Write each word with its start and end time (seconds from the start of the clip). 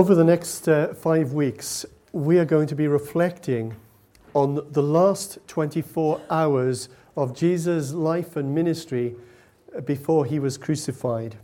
Over 0.00 0.14
the 0.14 0.24
next 0.24 0.66
uh, 0.66 0.94
five 0.94 1.34
weeks, 1.34 1.84
we 2.12 2.38
are 2.38 2.46
going 2.46 2.66
to 2.68 2.74
be 2.74 2.88
reflecting 2.88 3.76
on 4.32 4.66
the 4.72 4.82
last 4.82 5.36
24 5.46 6.22
hours 6.30 6.88
of 7.18 7.36
Jesus' 7.36 7.92
life 7.92 8.34
and 8.34 8.54
ministry 8.54 9.14
before 9.84 10.24
he 10.24 10.38
was 10.38 10.56
crucified. 10.56 11.36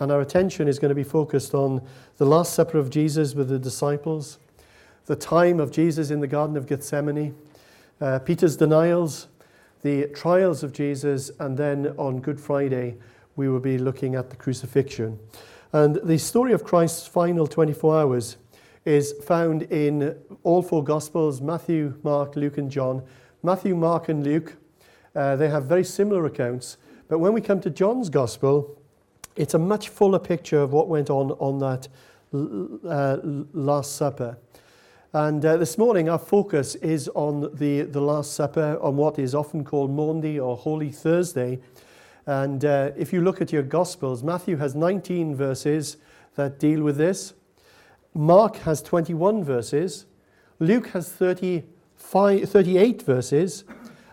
And 0.00 0.10
our 0.10 0.20
attention 0.20 0.66
is 0.66 0.80
going 0.80 0.88
to 0.88 0.94
be 0.96 1.04
focused 1.04 1.54
on 1.54 1.86
the 2.16 2.26
Last 2.26 2.52
Supper 2.52 2.78
of 2.78 2.90
Jesus 2.90 3.36
with 3.36 3.48
the 3.48 3.60
disciples, 3.60 4.40
the 5.06 5.14
time 5.14 5.60
of 5.60 5.70
Jesus 5.70 6.10
in 6.10 6.18
the 6.18 6.26
Garden 6.26 6.56
of 6.56 6.66
Gethsemane, 6.66 7.36
uh, 8.00 8.18
Peter's 8.18 8.56
denials, 8.56 9.28
the 9.82 10.08
trials 10.08 10.64
of 10.64 10.72
Jesus, 10.72 11.30
and 11.38 11.56
then 11.56 11.94
on 11.96 12.20
Good 12.20 12.40
Friday, 12.40 12.96
we 13.36 13.48
will 13.48 13.60
be 13.60 13.78
looking 13.78 14.16
at 14.16 14.30
the 14.30 14.36
crucifixion. 14.36 15.16
And 15.72 16.00
the 16.02 16.18
story 16.18 16.52
of 16.52 16.64
Christ's 16.64 17.06
final 17.06 17.46
24 17.46 18.00
hours 18.00 18.36
is 18.84 19.12
found 19.24 19.62
in 19.64 20.16
all 20.42 20.62
four 20.62 20.82
Gospels 20.82 21.40
Matthew, 21.40 21.94
Mark, 22.02 22.34
Luke, 22.34 22.58
and 22.58 22.70
John. 22.70 23.02
Matthew, 23.42 23.76
Mark, 23.76 24.08
and 24.08 24.24
Luke, 24.24 24.56
uh, 25.14 25.36
they 25.36 25.48
have 25.48 25.66
very 25.66 25.84
similar 25.84 26.26
accounts. 26.26 26.76
But 27.08 27.18
when 27.20 27.32
we 27.32 27.40
come 27.40 27.60
to 27.60 27.70
John's 27.70 28.08
Gospel, 28.08 28.80
it's 29.36 29.54
a 29.54 29.58
much 29.58 29.90
fuller 29.90 30.18
picture 30.18 30.60
of 30.60 30.72
what 30.72 30.88
went 30.88 31.08
on 31.08 31.30
on 31.32 31.58
that 31.60 31.88
uh, 32.34 33.18
Last 33.52 33.96
Supper. 33.96 34.38
And 35.12 35.44
uh, 35.44 35.56
this 35.56 35.78
morning, 35.78 36.08
our 36.08 36.18
focus 36.18 36.74
is 36.76 37.08
on 37.14 37.48
the, 37.54 37.82
the 37.82 38.00
Last 38.00 38.34
Supper, 38.34 38.78
on 38.82 38.96
what 38.96 39.18
is 39.18 39.34
often 39.34 39.64
called 39.64 39.90
Maundy 39.90 40.38
or 40.38 40.56
Holy 40.56 40.90
Thursday. 40.90 41.60
And 42.26 42.64
uh, 42.64 42.90
if 42.96 43.12
you 43.12 43.20
look 43.20 43.40
at 43.40 43.52
your 43.52 43.62
Gospels, 43.62 44.22
Matthew 44.22 44.56
has 44.56 44.74
19 44.74 45.34
verses 45.34 45.96
that 46.36 46.58
deal 46.58 46.82
with 46.82 46.96
this, 46.96 47.34
Mark 48.14 48.56
has 48.58 48.82
21 48.82 49.44
verses, 49.44 50.06
Luke 50.58 50.88
has 50.88 51.08
35, 51.10 52.48
38 52.48 53.02
verses, 53.02 53.64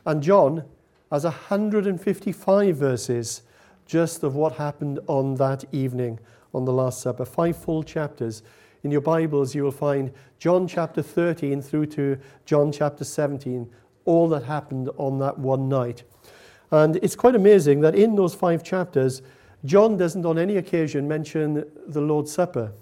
and 0.05 0.21
John 0.21 0.63
has 1.11 1.23
155 1.23 2.75
verses 2.75 3.41
just 3.85 4.23
of 4.23 4.35
what 4.35 4.53
happened 4.53 4.99
on 5.07 5.35
that 5.35 5.63
evening 5.71 6.19
on 6.53 6.65
the 6.65 6.73
Last 6.73 7.01
Supper. 7.01 7.25
Five 7.25 7.57
full 7.57 7.83
chapters. 7.83 8.43
In 8.83 8.91
your 8.91 9.01
Bibles, 9.01 9.55
you 9.55 9.63
will 9.63 9.71
find 9.71 10.11
John 10.39 10.67
chapter 10.67 11.01
13 11.01 11.61
through 11.61 11.87
to 11.87 12.17
John 12.45 12.71
chapter 12.71 13.03
17, 13.03 13.69
all 14.05 14.29
that 14.29 14.43
happened 14.43 14.89
on 14.97 15.19
that 15.19 15.39
one 15.39 15.67
night. 15.67 16.03
And 16.71 16.97
it's 16.97 17.15
quite 17.15 17.35
amazing 17.35 17.81
that 17.81 17.95
in 17.95 18.15
those 18.15 18.33
five 18.33 18.63
chapters, 18.63 19.21
John 19.65 19.97
doesn't 19.97 20.25
on 20.25 20.37
any 20.37 20.57
occasion 20.57 21.07
mention 21.07 21.65
the 21.87 22.01
Lord's 22.01 22.31
Supper. 22.31 22.73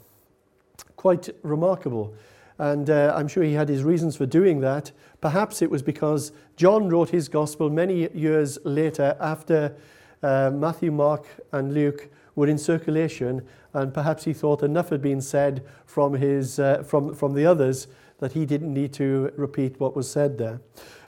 Quite 0.95 1.29
remarkable. 1.43 2.13
And 2.57 2.89
uh, 2.89 3.13
I'm 3.15 3.27
sure 3.27 3.43
he 3.43 3.53
had 3.53 3.69
his 3.69 3.83
reasons 3.83 4.15
for 4.15 4.25
doing 4.25 4.61
that. 4.61 4.91
Perhaps 5.21 5.61
it 5.61 5.69
was 5.69 5.81
because 5.81 6.31
John 6.55 6.89
wrote 6.89 7.09
his 7.09 7.27
gospel 7.27 7.69
many 7.69 8.09
years 8.13 8.57
later 8.63 9.17
after 9.19 9.75
uh, 10.23 10.51
Matthew, 10.53 10.91
Mark, 10.91 11.27
and 11.51 11.73
Luke 11.73 12.09
were 12.35 12.47
in 12.47 12.57
circulation, 12.57 13.45
and 13.73 13.93
perhaps 13.93 14.23
he 14.23 14.33
thought 14.33 14.63
enough 14.63 14.89
had 14.89 15.01
been 15.01 15.21
said 15.21 15.63
from, 15.85 16.13
his, 16.13 16.59
uh, 16.59 16.83
from, 16.83 17.13
from 17.13 17.33
the 17.33 17.45
others 17.45 17.87
that 18.19 18.31
he 18.31 18.45
didn't 18.45 18.73
need 18.73 18.93
to 18.93 19.31
repeat 19.35 19.79
what 19.79 19.95
was 19.95 20.09
said 20.09 20.37
there. 20.37 20.61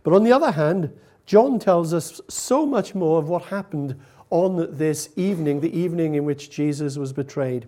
But 0.04 0.14
on 0.14 0.24
the 0.24 0.32
other 0.32 0.52
hand, 0.52 0.92
John 1.28 1.60
tells 1.60 1.94
us 1.94 2.22
so 2.30 2.66
much 2.66 2.96
more 2.96 3.20
of 3.20 3.28
what 3.28 3.44
happened 3.44 4.00
on 4.30 4.78
this 4.78 5.10
evening, 5.18 5.60
the 5.60 5.78
evening 5.78 6.16
in 6.16 6.24
which 6.24 6.50
Jesus 6.50 6.96
was 6.98 7.12
betrayed. 7.12 7.68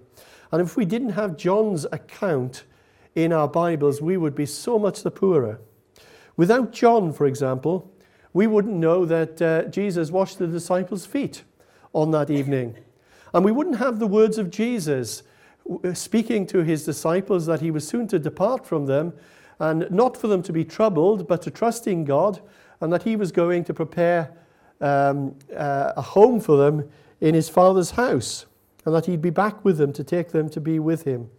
And 0.53 0.61
if 0.61 0.77
we 0.77 0.85
didn't 0.85 1.09
have 1.09 1.35
John's 1.35 1.85
account 1.91 2.63
in 3.15 3.33
our 3.33 3.49
Bibles, 3.49 4.01
we 4.01 4.15
would 4.15 4.33
be 4.33 4.45
so 4.45 4.79
much 4.79 5.03
the 5.03 5.11
poorer. 5.11 5.59
Without 6.37 6.71
John, 6.71 7.11
for 7.11 7.27
example, 7.27 7.93
we 8.31 8.47
wouldn't 8.47 8.75
know 8.75 9.05
that 9.05 9.41
uh, 9.41 9.63
Jesus 9.63 10.09
washed 10.09 10.39
the 10.39 10.47
disciples' 10.47 11.05
feet 11.05 11.43
on 11.91 12.11
that 12.11 12.29
evening. 12.29 12.77
And 13.33 13.43
we 13.43 13.51
wouldn't 13.51 13.79
have 13.79 13.99
the 13.99 14.07
words 14.07 14.37
of 14.37 14.51
Jesus 14.51 15.23
speaking 15.93 16.47
to 16.47 16.63
his 16.63 16.85
disciples 16.85 17.45
that 17.47 17.59
he 17.59 17.71
was 17.71 17.85
soon 17.85 18.07
to 18.07 18.19
depart 18.19 18.65
from 18.65 18.85
them, 18.85 19.11
and 19.59 19.91
not 19.91 20.15
for 20.15 20.27
them 20.27 20.41
to 20.43 20.53
be 20.53 20.63
troubled, 20.63 21.27
but 21.27 21.41
to 21.41 21.51
trust 21.51 21.87
in 21.87 22.05
God 22.05 22.39
and 22.81 22.91
that 22.93 23.03
he 23.03 23.15
was 23.15 23.31
going 23.31 23.63
to 23.65 23.73
prepare 23.73 24.31
um, 24.81 25.35
uh, 25.55 25.93
a 25.97 26.01
home 26.01 26.39
for 26.39 26.57
them 26.57 26.89
in 27.21 27.35
his 27.35 27.49
father's 27.49 27.91
house, 27.91 28.45
and 28.85 28.95
that 28.95 29.05
he'd 29.05 29.21
be 29.21 29.29
back 29.29 29.65
with 29.65 29.77
them 29.77 29.91
to 29.93 30.03
take 30.03 30.31
them 30.31 30.49
to 30.49 30.61
be 30.61 30.79
with 30.79 31.03
him. 31.03 31.29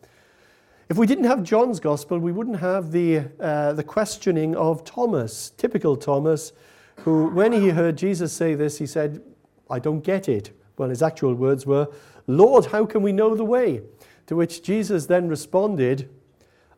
If 0.88 0.96
we 0.96 1.06
didn't 1.06 1.24
have 1.24 1.42
John's 1.42 1.78
gospel, 1.78 2.18
we 2.18 2.32
wouldn't 2.32 2.58
have 2.58 2.90
the, 2.90 3.26
uh, 3.38 3.72
the 3.74 3.84
questioning 3.84 4.56
of 4.56 4.84
Thomas, 4.84 5.50
typical 5.50 5.96
Thomas, 5.96 6.52
who, 6.96 7.28
when 7.28 7.52
he 7.52 7.68
heard 7.68 7.96
Jesus 7.96 8.32
say 8.32 8.54
this, 8.54 8.78
he 8.78 8.86
said, 8.86 9.22
I 9.70 9.78
don't 9.78 10.02
get 10.02 10.28
it. 10.28 10.50
Well, 10.76 10.88
his 10.88 11.02
actual 11.02 11.34
words 11.34 11.64
were, 11.64 11.88
Lord, 12.26 12.66
how 12.66 12.86
can 12.86 13.02
we 13.02 13.12
know 13.12 13.34
the 13.34 13.44
way? 13.44 13.82
To 14.26 14.36
which 14.36 14.62
Jesus 14.62 15.06
then 15.06 15.28
responded, 15.28 16.10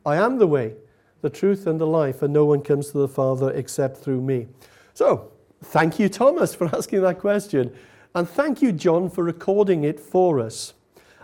I 0.04 0.16
am 0.16 0.38
the 0.38 0.46
way, 0.46 0.74
the 1.22 1.30
truth 1.30 1.66
and 1.66 1.80
the 1.80 1.86
life, 1.86 2.20
and 2.20 2.32
no 2.32 2.44
one 2.44 2.60
comes 2.60 2.90
to 2.90 2.98
the 2.98 3.08
Father 3.08 3.50
except 3.52 3.96
through 3.96 4.20
me. 4.20 4.48
So, 4.92 5.32
thank 5.64 5.98
you, 5.98 6.08
Thomas, 6.08 6.54
for 6.54 6.66
asking 6.76 7.00
that 7.02 7.18
question. 7.18 7.72
And 8.14 8.28
thank 8.28 8.60
you, 8.60 8.72
John, 8.72 9.08
for 9.08 9.24
recording 9.24 9.84
it 9.84 9.98
for 9.98 10.38
us. 10.38 10.74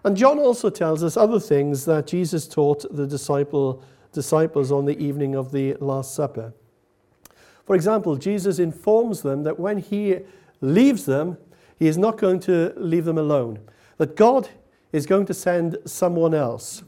And 0.04 0.16
John 0.16 0.38
also 0.38 0.70
tells 0.70 1.03
us 1.03 1.16
other 1.16 1.41
things 1.41 1.84
that 1.84 2.06
Jesus 2.06 2.47
taught 2.47 2.84
the 2.94 3.06
disciple, 3.06 3.82
disciples 4.12 4.72
on 4.72 4.86
the 4.86 4.98
evening 4.98 5.34
of 5.34 5.53
the 5.53 5.75
Last 5.75 6.15
Supper. 6.15 6.54
For 7.66 7.75
example, 7.76 8.16
Jesus 8.16 8.59
informs 8.59 9.20
them 9.20 9.42
that 9.42 9.60
when 9.60 9.78
he 9.78 10.20
leaves 10.60 11.04
them, 11.04 11.36
he 11.78 11.86
is 11.86 11.98
not 11.98 12.16
going 12.16 12.41
to 12.41 12.72
leave 12.76 13.04
them 13.04 13.19
alone, 13.19 13.59
that 13.98 14.16
God 14.16 14.48
is 14.92 15.04
going 15.04 15.26
to 15.26 15.34
send 15.34 15.76
someone 15.84 16.32
else. 16.32 16.82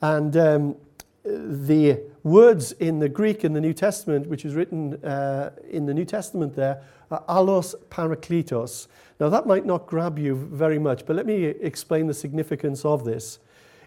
And 0.00 0.36
um, 0.36 0.76
the 1.24 2.00
words 2.28 2.72
in 2.72 2.98
the 2.98 3.08
Greek 3.08 3.44
in 3.44 3.52
the 3.52 3.60
New 3.60 3.72
Testament, 3.72 4.26
which 4.26 4.44
is 4.44 4.54
written 4.54 5.02
uh, 5.04 5.50
in 5.70 5.86
the 5.86 5.94
New 5.94 6.04
Testament 6.04 6.54
there, 6.54 6.82
are 7.10 7.22
allos 7.28 7.74
parakletos. 7.90 8.86
Now, 9.20 9.28
that 9.28 9.46
might 9.46 9.66
not 9.66 9.86
grab 9.86 10.18
you 10.18 10.34
very 10.34 10.78
much, 10.78 11.06
but 11.06 11.16
let 11.16 11.26
me 11.26 11.44
explain 11.44 12.06
the 12.06 12.14
significance 12.14 12.84
of 12.84 13.04
this. 13.04 13.38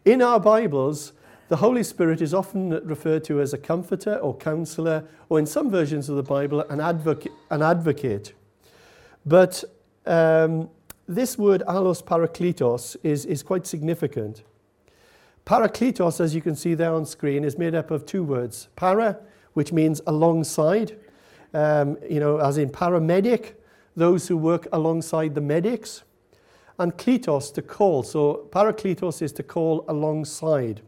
In 0.04 0.22
our 0.22 0.40
Bibles, 0.40 1.14
the 1.48 1.58
Holy 1.58 1.84
Spirit 1.84 2.22
is 2.22 2.34
often 2.34 2.70
referred 2.86 3.24
to 3.26 3.42
as 3.42 3.54
a 3.54 3.58
comforter 3.58 4.16
or 4.16 4.36
counselor, 4.38 5.06
or 5.30 5.40
in 5.40 5.46
some 5.46 5.70
versions 5.70 6.10
of 6.10 6.16
the 6.16 6.24
Bible, 6.24 6.62
an, 6.62 6.80
advocate. 6.80 7.32
An 7.50 7.62
advocate. 7.62 8.34
But 9.26 9.64
um, 10.06 10.70
this 11.08 11.38
word 11.38 11.62
allos 11.68 12.02
parakletos 12.02 12.96
is, 13.04 13.26
is 13.26 13.44
quite 13.44 13.68
significant. 13.68 14.44
Parakletos, 15.46 16.20
as 16.20 16.36
you 16.36 16.42
can 16.42 16.56
see 16.56 16.74
there 16.76 16.94
on 16.94 17.06
screen, 17.06 17.44
is 17.44 17.58
made 17.58 17.76
up 17.76 17.92
of 17.92 18.06
two 18.06 18.24
words. 18.24 18.70
Para, 18.76 19.18
which 19.54 19.72
means 19.72 20.02
alongside, 20.08 20.98
um, 21.54 21.98
you 22.10 22.20
know, 22.20 22.38
as 22.38 22.58
in 22.58 22.70
paramedic, 22.70 23.54
those 23.96 24.28
who 24.28 24.38
work 24.38 24.68
alongside 24.72 25.36
the 25.36 25.42
medics. 25.42 26.04
And 26.80 26.94
kletos, 26.94 27.54
to 27.56 27.62
call. 27.62 28.04
So 28.04 28.48
parakletos 28.52 29.22
is 29.22 29.32
to 29.34 29.44
call 29.44 29.86
alongside, 29.88 30.82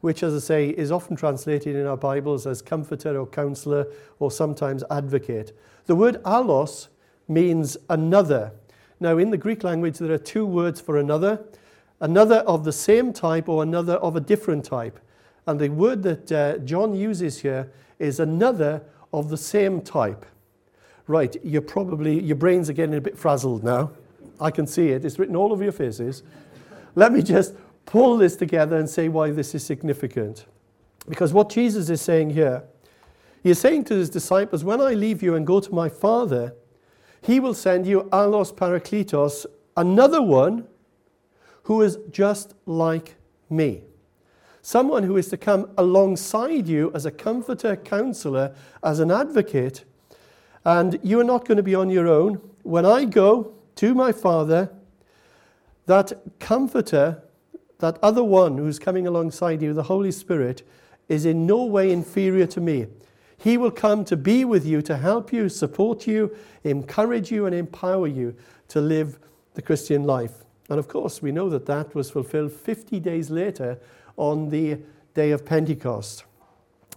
which, 0.00 0.22
as 0.22 0.34
I 0.34 0.38
say, 0.38 0.68
is 0.70 0.90
often 0.90 1.16
translated 1.16 1.76
in 1.76 1.86
our 1.86 1.96
Bibles 1.96 2.46
as 2.46 2.60
comforter 2.60 3.18
or 3.18 3.26
counselor 3.26 3.86
or 4.18 4.30
sometimes 4.30 4.84
advocate. 4.90 5.56
The 5.86 5.94
word 5.94 6.22
allos 6.24 6.88
means 7.28 7.76
another. 7.88 8.52
Now, 9.00 9.18
in 9.18 9.30
the 9.30 9.38
Greek 9.38 9.64
language, 9.64 9.98
there 9.98 10.12
are 10.12 10.18
two 10.18 10.44
words 10.44 10.80
for 10.80 10.98
another 10.98 11.44
another 12.02 12.38
of 12.40 12.64
the 12.64 12.72
same 12.72 13.12
type 13.12 13.48
or 13.48 13.62
another 13.62 13.94
of 13.94 14.16
a 14.16 14.20
different 14.20 14.64
type. 14.64 15.00
And 15.46 15.58
the 15.58 15.70
word 15.70 16.02
that 16.02 16.30
uh, 16.30 16.58
John 16.58 16.94
uses 16.94 17.40
here 17.40 17.72
is 17.98 18.20
another 18.20 18.82
of 19.12 19.30
the 19.30 19.36
same 19.36 19.80
type. 19.80 20.26
Right, 21.06 21.36
you're 21.42 21.62
probably, 21.62 22.20
your 22.20 22.36
brains 22.36 22.68
are 22.68 22.74
getting 22.74 22.96
a 22.96 23.00
bit 23.00 23.18
frazzled 23.18 23.64
now. 23.64 23.92
I 24.40 24.50
can 24.50 24.66
see 24.66 24.88
it. 24.88 25.04
It's 25.04 25.18
written 25.18 25.36
all 25.36 25.52
over 25.52 25.62
your 25.62 25.72
faces. 25.72 26.22
Let 26.94 27.12
me 27.12 27.22
just 27.22 27.54
pull 27.86 28.16
this 28.18 28.36
together 28.36 28.76
and 28.76 28.88
say 28.88 29.08
why 29.08 29.30
this 29.30 29.54
is 29.54 29.64
significant. 29.64 30.46
Because 31.08 31.32
what 31.32 31.50
Jesus 31.50 31.88
is 31.88 32.00
saying 32.00 32.30
here, 32.30 32.64
he 33.42 33.50
is 33.50 33.58
saying 33.58 33.84
to 33.84 33.94
his 33.94 34.10
disciples, 34.10 34.64
When 34.64 34.80
I 34.80 34.94
leave 34.94 35.22
you 35.22 35.34
and 35.34 35.46
go 35.46 35.60
to 35.60 35.74
my 35.74 35.88
Father, 35.88 36.54
he 37.20 37.40
will 37.40 37.54
send 37.54 37.86
you 37.86 38.02
allos 38.12 38.52
parakletos, 38.52 39.46
another 39.76 40.22
one 40.22 40.66
who 41.64 41.82
is 41.82 41.98
just 42.10 42.54
like 42.66 43.16
me. 43.48 43.82
Someone 44.62 45.02
who 45.02 45.16
is 45.16 45.28
to 45.28 45.36
come 45.36 45.70
alongside 45.76 46.68
you 46.68 46.92
as 46.94 47.04
a 47.04 47.10
comforter, 47.10 47.74
counselor, 47.76 48.54
as 48.82 49.00
an 49.00 49.10
advocate. 49.10 49.84
And 50.64 51.00
you 51.02 51.18
are 51.20 51.24
not 51.24 51.46
going 51.46 51.56
to 51.56 51.62
be 51.62 51.74
on 51.74 51.90
your 51.90 52.06
own. 52.06 52.40
When 52.62 52.86
I 52.86 53.04
go 53.04 53.54
to 53.76 53.94
my 53.94 54.12
Father, 54.12 54.70
that 55.86 56.12
comforter, 56.38 57.22
that 57.78 57.98
other 58.02 58.22
one 58.22 58.56
who's 58.56 58.78
coming 58.78 59.06
alongside 59.06 59.60
you, 59.60 59.74
the 59.74 59.82
Holy 59.82 60.12
Spirit, 60.12 60.62
is 61.08 61.26
in 61.26 61.46
no 61.46 61.64
way 61.64 61.90
inferior 61.90 62.46
to 62.46 62.60
me. 62.60 62.86
He 63.36 63.56
will 63.56 63.72
come 63.72 64.04
to 64.04 64.16
be 64.16 64.44
with 64.44 64.64
you, 64.64 64.80
to 64.82 64.96
help 64.96 65.32
you, 65.32 65.48
support 65.48 66.06
you, 66.06 66.34
encourage 66.62 67.32
you, 67.32 67.46
and 67.46 67.54
empower 67.54 68.06
you 68.06 68.36
to 68.68 68.80
live 68.80 69.18
the 69.54 69.62
Christian 69.62 70.04
life. 70.04 70.44
And 70.68 70.78
of 70.78 70.88
course, 70.88 71.20
we 71.20 71.32
know 71.32 71.48
that 71.50 71.66
that 71.66 71.94
was 71.94 72.10
fulfilled 72.10 72.52
50 72.52 73.00
days 73.00 73.30
later 73.30 73.78
on 74.16 74.48
the 74.48 74.78
day 75.14 75.30
of 75.30 75.44
Pentecost. 75.44 76.24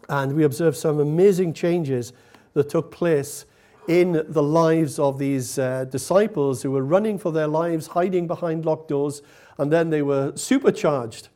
And 0.08 0.36
we 0.36 0.44
observe 0.44 0.76
some 0.76 1.00
amazing 1.00 1.54
changes 1.54 2.14
that 2.54 2.70
took 2.70 2.92
place 2.92 3.46
in 3.88 4.24
the 4.28 4.44
lives 4.44 4.98
of 4.98 5.20
these 5.20 5.60
uh, 5.60 5.86
disciples 5.86 6.62
who 6.62 6.72
were 6.72 6.84
running 6.84 7.18
for 7.18 7.32
their 7.32 7.48
lives, 7.48 7.88
hiding 7.88 8.28
behind 8.28 8.66
locked 8.66 8.88
doors, 8.88 9.22
and 9.58 9.72
then 9.72 9.90
they 9.90 10.02
were 10.02 10.32
supercharged. 10.36 11.30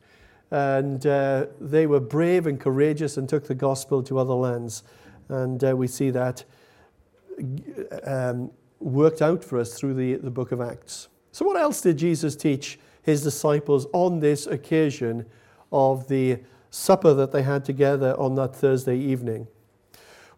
And 0.50 1.06
uh, 1.06 1.46
they 1.60 1.86
were 1.86 2.00
brave 2.00 2.46
and 2.46 2.58
courageous 2.58 3.16
and 3.16 3.28
took 3.28 3.46
the 3.46 3.54
gospel 3.54 4.02
to 4.04 4.18
other 4.18 4.34
lands. 4.34 4.82
And 5.28 5.62
uh, 5.62 5.76
we 5.76 5.86
see 5.86 6.10
that 6.10 6.44
um, 8.04 8.50
worked 8.80 9.22
out 9.22 9.44
for 9.44 9.58
us 9.58 9.74
through 9.74 9.94
the, 9.94 10.16
the 10.16 10.30
book 10.30 10.50
of 10.50 10.60
Acts. 10.60 11.08
So, 11.32 11.44
what 11.44 11.60
else 11.60 11.80
did 11.80 11.96
Jesus 11.96 12.36
teach 12.36 12.78
his 13.02 13.22
disciples 13.22 13.86
on 13.92 14.20
this 14.20 14.46
occasion 14.46 15.26
of 15.72 16.08
the 16.08 16.40
supper 16.70 17.14
that 17.14 17.32
they 17.32 17.42
had 17.42 17.64
together 17.64 18.14
on 18.18 18.34
that 18.36 18.54
Thursday 18.54 18.96
evening? 18.96 19.46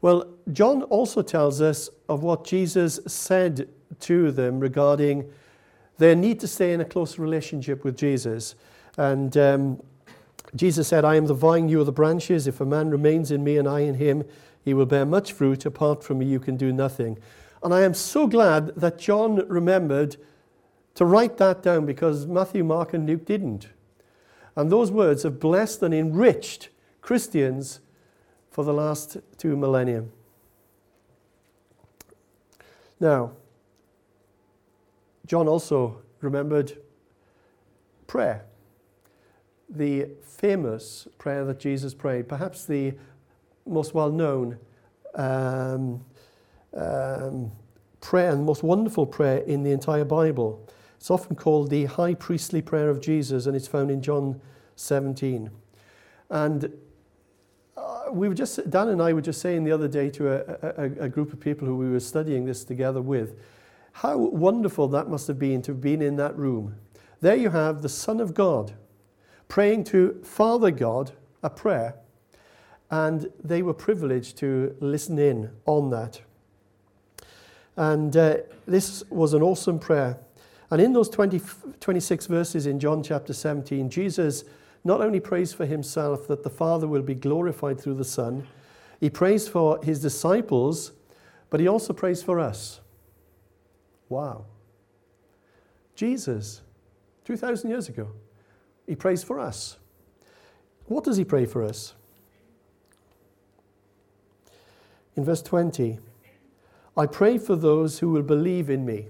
Well, 0.01 0.27
John 0.53 0.83
also 0.85 1.23
tells 1.23 1.61
us 1.61 1.89
of 2.09 2.23
what 2.23 2.45
Jesus 2.45 2.99
said 3.07 3.69
to 4.01 4.33
them 4.33 4.59
regarding 4.59 5.31
their 5.99 6.17
need 6.17 6.41
to 6.41 6.49
stay 6.49 6.73
in 6.73 6.81
a 6.81 6.85
close 6.85 7.19
relationship 7.19 7.85
with 7.85 7.97
Jesus. 7.97 8.57
And 8.99 9.37
um, 9.37 9.83
Jesus 10.57 10.89
said, 10.89 11.05
I 11.05 11.15
am 11.15 11.27
the 11.27 11.35
vine, 11.35 11.69
you 11.69 11.81
are 11.81 11.85
the 11.85 11.93
branches. 11.93 12.47
If 12.47 12.61
a 12.61 12.67
man 12.67 12.91
remains 12.91 13.31
in 13.31 13.45
me 13.45 13.57
and 13.57 13.69
I 13.69 13.81
in 13.81 13.95
him, 13.95 14.25
he 14.65 14.75
will 14.75 14.87
bear 14.87 15.07
much 15.07 15.33
fruit. 15.33 15.65
Apart 15.65 16.03
from 16.03 16.19
me, 16.19 16.27
you 16.27 16.41
can 16.41 16.57
do 16.57 16.73
nothing. 16.73 17.19
And 17.63 17.73
I 17.73 17.83
am 17.83 17.95
so 17.95 18.27
glad 18.27 18.75
that 18.75 18.99
John 18.99 19.47
remembered 19.49 20.17
to 20.95 21.05
write 21.05 21.39
that 21.39 21.63
down 21.63 21.87
because 21.87 22.27
Matthew, 22.27 22.65
Mark, 22.65 22.93
and 22.93 23.07
Luke 23.07 23.25
didn't. 23.25 23.69
And 24.57 24.71
those 24.71 24.91
words 24.91 25.23
have 25.23 25.41
blessed 25.41 25.83
and 25.83 25.95
enriched 25.95 26.69
Christians 27.01 27.81
for 28.51 28.65
the 28.65 28.73
last 28.73 29.17
two 29.39 29.57
millennia. 29.57 30.05
Now, 33.01 33.33
John 35.27 35.49
also 35.49 36.03
remembered 36.21 36.77
prayer, 38.07 38.45
the 39.69 40.11
famous 40.23 41.09
prayer 41.19 41.45
that 41.47 41.59
Jesus 41.59 41.95
prayed, 41.95 42.29
perhaps 42.29 42.67
the 42.67 42.95
most 43.67 43.95
well 43.95 44.11
known 44.11 44.59
um, 45.15 46.05
um, 46.75 47.51
prayer 48.01 48.33
and 48.33 48.45
most 48.45 48.63
wonderful 48.63 49.07
prayer 49.07 49.39
in 49.39 49.63
the 49.63 49.71
entire 49.71 50.05
Bible. 50.05 50.69
It's 51.03 51.11
often 51.11 51.35
called 51.35 51.69
the 51.69 51.87
high 51.87 52.15
priestly 52.15 52.63
prayer 52.63 52.89
of 52.89 53.01
Jesus, 53.01 53.47
and 53.47 53.57
it's 53.57 53.67
found 53.67 53.91
in 53.91 54.03
John 54.03 54.41
17. 54.77 55.51
And 56.31 56.73
we 58.13 58.29
were 58.29 58.37
just, 58.37 58.71
Dan 58.71 58.87
and 58.87 59.03
I 59.03 59.13
were 59.13 59.21
just 59.21 59.41
saying 59.41 59.65
the 59.65 59.73
other 59.73 59.89
day 59.89 60.11
to 60.11 60.29
a, 60.29 60.75
a, 60.79 60.85
a, 61.07 61.09
group 61.09 61.33
of 61.33 61.41
people 61.41 61.67
who 61.67 61.77
we 61.77 61.91
were 61.91 61.99
studying 61.99 62.45
this 62.45 62.63
together 62.63 63.03
with, 63.03 63.37
how 63.91 64.17
wonderful 64.17 64.87
that 64.87 65.09
must 65.09 65.27
have 65.27 65.41
been 65.41 65.61
to 65.63 65.73
have 65.73 65.81
been 65.81 66.03
in 66.03 66.15
that 66.19 66.37
room. 66.39 66.77
There 67.21 67.35
you 67.35 67.51
have 67.51 67.83
the 67.83 67.89
Son 67.89 68.21
of 68.21 68.33
God 68.33 68.75
praying 69.49 69.83
to 69.87 70.21
Father 70.23 70.71
God 70.71 71.11
a 71.43 71.51
prayer, 71.51 71.97
and 72.93 73.29
they 73.43 73.63
were 73.63 73.75
privileged 73.75 74.39
to 74.39 74.77
listen 74.79 75.19
in 75.19 75.51
on 75.67 75.91
that. 75.91 76.21
And 77.75 78.17
uh, 78.17 78.37
this 78.69 79.03
was 79.11 79.35
an 79.35 79.43
awesome 79.43 79.81
prayer. 79.81 80.21
And 80.73 80.81
in 80.81 80.95
those 80.95 81.11
20, 81.11 81.39
26 81.81 82.27
verses 82.29 82.67
in 82.67 82.81
John 82.81 83.03
chapter 83.03 83.35
17, 83.35 83.91
Jesus 83.91 84.45
not 84.85 85.03
only 85.03 85.21
prays 85.21 85.53
for 85.53 85.67
himself 85.67 86.27
that 86.29 86.45
the 86.45 86.49
Father 86.49 86.89
will 86.89 87.03
be 87.03 87.15
glorified 87.15 87.79
through 87.79 87.97
the 87.97 88.07
Son, 88.07 88.47
he 88.99 89.11
prays 89.11 89.47
for 89.47 89.79
his 89.85 90.01
disciples, 90.01 90.93
but 91.51 91.61
he 91.61 91.69
also 91.69 91.93
prays 91.93 92.23
for 92.23 92.41
us. 92.41 92.81
Wow. 94.09 94.47
Jesus, 95.95 96.63
2,000 97.27 97.69
years 97.69 97.91
ago, 97.91 98.09
he 98.87 98.97
prays 98.97 99.23
for 99.23 99.39
us. 99.39 99.77
What 100.87 101.05
does 101.05 101.19
he 101.19 101.25
pray 101.25 101.45
for 101.45 101.63
us? 101.63 101.93
In 105.17 105.25
verse 105.27 105.43
20, 105.43 105.99
I 106.97 107.05
pray 107.05 107.37
for 107.37 107.57
those 107.57 107.99
who 107.99 108.09
will 108.09 108.23
believe 108.23 108.71
in 108.71 108.87
me. 108.87 109.09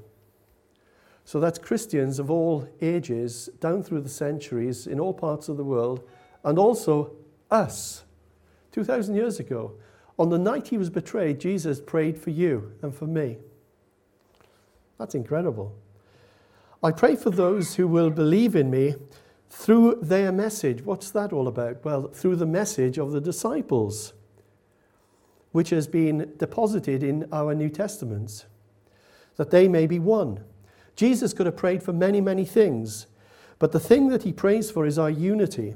So 1.24 1.40
that's 1.40 1.58
Christians 1.58 2.18
of 2.18 2.30
all 2.30 2.68
ages, 2.80 3.48
down 3.60 3.82
through 3.82 4.00
the 4.00 4.08
centuries, 4.08 4.86
in 4.86 4.98
all 4.98 5.14
parts 5.14 5.48
of 5.48 5.56
the 5.56 5.64
world, 5.64 6.02
and 6.44 6.58
also 6.58 7.12
us. 7.50 8.04
2,000 8.72 9.14
years 9.14 9.38
ago, 9.38 9.72
on 10.18 10.30
the 10.30 10.38
night 10.38 10.68
he 10.68 10.78
was 10.78 10.90
betrayed, 10.90 11.40
Jesus 11.40 11.80
prayed 11.80 12.18
for 12.18 12.30
you 12.30 12.72
and 12.82 12.94
for 12.94 13.06
me. 13.06 13.38
That's 14.98 15.14
incredible. 15.14 15.74
I 16.82 16.90
pray 16.90 17.16
for 17.16 17.30
those 17.30 17.76
who 17.76 17.86
will 17.86 18.10
believe 18.10 18.56
in 18.56 18.70
me 18.70 18.96
through 19.48 19.98
their 20.02 20.32
message. 20.32 20.82
What's 20.82 21.10
that 21.10 21.32
all 21.32 21.46
about? 21.46 21.84
Well, 21.84 22.08
through 22.08 22.36
the 22.36 22.46
message 22.46 22.98
of 22.98 23.12
the 23.12 23.20
disciples, 23.20 24.12
which 25.52 25.70
has 25.70 25.86
been 25.86 26.32
deposited 26.38 27.02
in 27.02 27.28
our 27.30 27.54
New 27.54 27.68
Testaments, 27.68 28.46
that 29.36 29.50
they 29.50 29.68
may 29.68 29.86
be 29.86 29.98
one 29.98 30.42
Jesus 30.96 31.32
could 31.32 31.46
have 31.46 31.56
prayed 31.56 31.82
for 31.82 31.92
many, 31.92 32.20
many 32.20 32.44
things, 32.44 33.06
but 33.58 33.72
the 33.72 33.80
thing 33.80 34.08
that 34.08 34.24
he 34.24 34.32
prays 34.32 34.70
for 34.70 34.86
is 34.86 34.98
our 34.98 35.10
unity. 35.10 35.74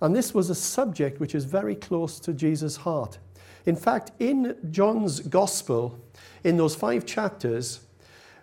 And 0.00 0.14
this 0.14 0.32
was 0.32 0.48
a 0.50 0.54
subject 0.54 1.20
which 1.20 1.34
is 1.34 1.44
very 1.44 1.74
close 1.74 2.20
to 2.20 2.32
Jesus' 2.32 2.76
heart. 2.76 3.18
In 3.66 3.76
fact, 3.76 4.12
in 4.18 4.56
John's 4.70 5.20
Gospel, 5.20 5.98
in 6.44 6.56
those 6.56 6.74
five 6.74 7.04
chapters, 7.04 7.80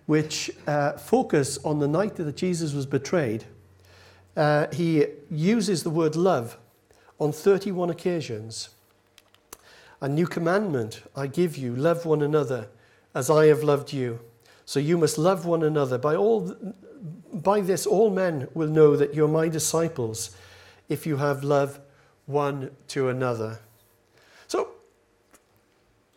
which 0.06 0.52
uh, 0.68 0.94
focus 0.94 1.58
on 1.64 1.80
the 1.80 1.88
night 1.88 2.16
that 2.18 2.36
Jesus 2.36 2.74
was 2.74 2.86
betrayed, 2.86 3.46
uh, 4.36 4.68
he 4.74 5.06
uses 5.32 5.84
the 5.84 5.90
word 5.90 6.16
love 6.16 6.58
on 7.20 7.32
31 7.32 7.90
occasions. 7.90 8.70
A 10.02 10.10
new 10.10 10.28
commandment 10.28 11.02
I 11.16 11.28
give 11.28 11.58
you 11.58 11.76
love 11.76 12.06
one 12.06 12.22
another 12.22 12.68
as 13.14 13.30
I 13.30 13.48
have 13.48 13.64
loved 13.64 13.94
you. 13.94 14.20
So 14.66 14.80
you 14.80 14.98
must 14.98 15.18
love 15.18 15.46
one 15.46 15.64
another. 15.64 15.98
By, 15.98 16.16
all, 16.16 16.56
by 17.32 17.62
this, 17.62 17.86
all 17.86 18.10
men 18.10 18.48
will 18.54 18.68
know 18.68 18.96
that 18.96 19.14
you're 19.14 19.28
my 19.28 19.48
disciples 19.48 20.36
if 20.90 21.06
you 21.06 21.18
have 21.18 21.44
love 21.44 21.80
one 22.26 22.72
to 22.90 23.10
another. 23.10 23.60
So, 24.48 24.70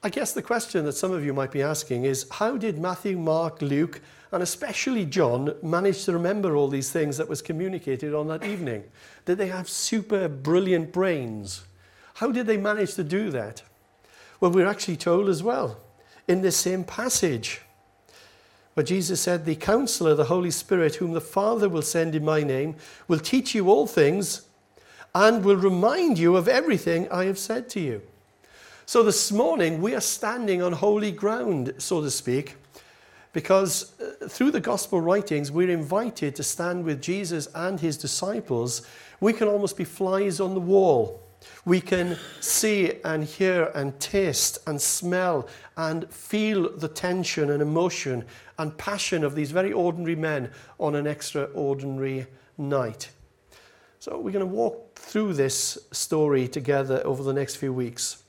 I 0.02 0.08
guess 0.08 0.32
the 0.32 0.42
question 0.42 0.84
that 0.86 0.92
some 0.92 1.12
of 1.12 1.24
you 1.24 1.34
might 1.34 1.50
be 1.50 1.62
asking 1.62 2.04
is 2.04 2.26
how 2.30 2.56
did 2.56 2.78
Matthew, 2.78 3.18
Mark, 3.18 3.60
Luke, 3.60 4.00
and 4.32 4.42
especially 4.42 5.04
John 5.04 5.54
manage 5.62 6.04
to 6.04 6.12
remember 6.12 6.54
all 6.54 6.68
these 6.68 6.90
things 6.90 7.16
that 7.16 7.28
was 7.28 7.42
communicated 7.42 8.14
on 8.14 8.28
that 8.28 8.44
evening? 8.44 8.84
Did 9.24 9.38
they 9.38 9.48
have 9.48 9.68
super 9.68 10.28
brilliant 10.28 10.92
brains? 10.92 11.64
How 12.14 12.30
did 12.30 12.46
they 12.46 12.56
manage 12.56 12.94
to 12.94 13.04
do 13.04 13.30
that? 13.30 13.62
Well, 14.40 14.50
we're 14.50 14.66
actually 14.66 14.96
told 14.96 15.28
as 15.28 15.42
well 15.42 15.78
in 16.26 16.42
this 16.42 16.56
same 16.56 16.84
passage. 16.84 17.62
But 18.78 18.86
Jesus 18.86 19.20
said, 19.20 19.44
The 19.44 19.56
counselor, 19.56 20.14
the 20.14 20.26
Holy 20.26 20.52
Spirit, 20.52 20.94
whom 20.94 21.10
the 21.10 21.20
Father 21.20 21.68
will 21.68 21.82
send 21.82 22.14
in 22.14 22.24
my 22.24 22.44
name, 22.44 22.76
will 23.08 23.18
teach 23.18 23.52
you 23.52 23.68
all 23.68 23.88
things 23.88 24.42
and 25.16 25.44
will 25.44 25.56
remind 25.56 26.16
you 26.16 26.36
of 26.36 26.46
everything 26.46 27.10
I 27.10 27.24
have 27.24 27.40
said 27.40 27.68
to 27.70 27.80
you. 27.80 28.02
So 28.86 29.02
this 29.02 29.32
morning, 29.32 29.82
we 29.82 29.96
are 29.96 30.00
standing 30.00 30.62
on 30.62 30.74
holy 30.74 31.10
ground, 31.10 31.74
so 31.78 32.00
to 32.00 32.08
speak, 32.08 32.54
because 33.32 34.00
uh, 34.00 34.28
through 34.28 34.52
the 34.52 34.60
gospel 34.60 35.00
writings, 35.00 35.50
we're 35.50 35.70
invited 35.70 36.36
to 36.36 36.44
stand 36.44 36.84
with 36.84 37.02
Jesus 37.02 37.48
and 37.56 37.80
his 37.80 37.96
disciples. 37.96 38.86
We 39.18 39.32
can 39.32 39.48
almost 39.48 39.76
be 39.76 39.82
flies 39.82 40.38
on 40.38 40.54
the 40.54 40.60
wall. 40.60 41.20
We 41.64 41.80
can 41.80 42.16
see 42.40 42.94
and 43.04 43.24
hear 43.24 43.70
and 43.74 43.98
taste 44.00 44.58
and 44.66 44.80
smell 44.80 45.48
and 45.76 46.10
feel 46.12 46.76
the 46.76 46.88
tension 46.88 47.50
and 47.50 47.62
emotion 47.62 48.24
and 48.58 48.76
passion 48.76 49.24
of 49.24 49.34
these 49.34 49.50
very 49.50 49.72
ordinary 49.72 50.16
men 50.16 50.50
on 50.78 50.94
an 50.94 51.06
extraordinary 51.06 52.26
night. 52.56 53.10
So, 54.00 54.18
we're 54.18 54.32
going 54.32 54.40
to 54.40 54.46
walk 54.46 54.94
through 54.94 55.34
this 55.34 55.78
story 55.90 56.48
together 56.48 57.02
over 57.04 57.22
the 57.22 57.32
next 57.32 57.56
few 57.56 57.72
weeks. 57.72 58.22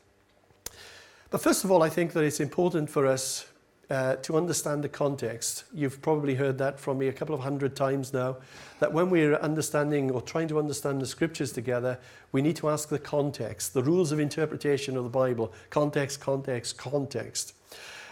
But 1.30 1.42
first 1.42 1.64
of 1.64 1.72
all, 1.72 1.84
I 1.84 1.90
think 1.90 2.14
that 2.14 2.24
it's 2.24 2.40
important 2.40 2.90
for 2.90 3.06
us 3.06 3.46
uh, 3.90 4.16
to 4.18 4.38
understand 4.38 4.84
the 4.84 4.90
context. 4.90 5.64
You've 5.74 6.02
probably 6.02 6.36
heard 6.36 6.58
that 6.60 6.80
from 6.80 7.00
me 7.00 7.08
a 7.08 7.14
couple 7.14 7.34
of 7.34 7.42
hundred 7.42 7.76
times 7.76 8.14
now. 8.14 8.38
That 8.80 8.94
when 8.94 9.10
we're 9.10 9.36
understanding 9.36 10.12
or 10.12 10.22
trying 10.22 10.48
to 10.50 10.60
understand 10.60 11.02
the 11.02 11.08
scriptures 11.08 11.52
together, 11.52 11.98
we 12.32 12.42
need 12.42 12.56
to 12.58 12.70
ask 12.70 12.90
the 12.90 13.00
context, 13.00 13.74
the 13.74 13.84
rules 13.84 14.12
of 14.12 14.20
interpretation 14.20 14.96
of 14.96 15.04
the 15.04 15.10
Bible. 15.10 15.54
Context, 15.70 16.22
context, 16.22 16.78
context. 16.78 17.54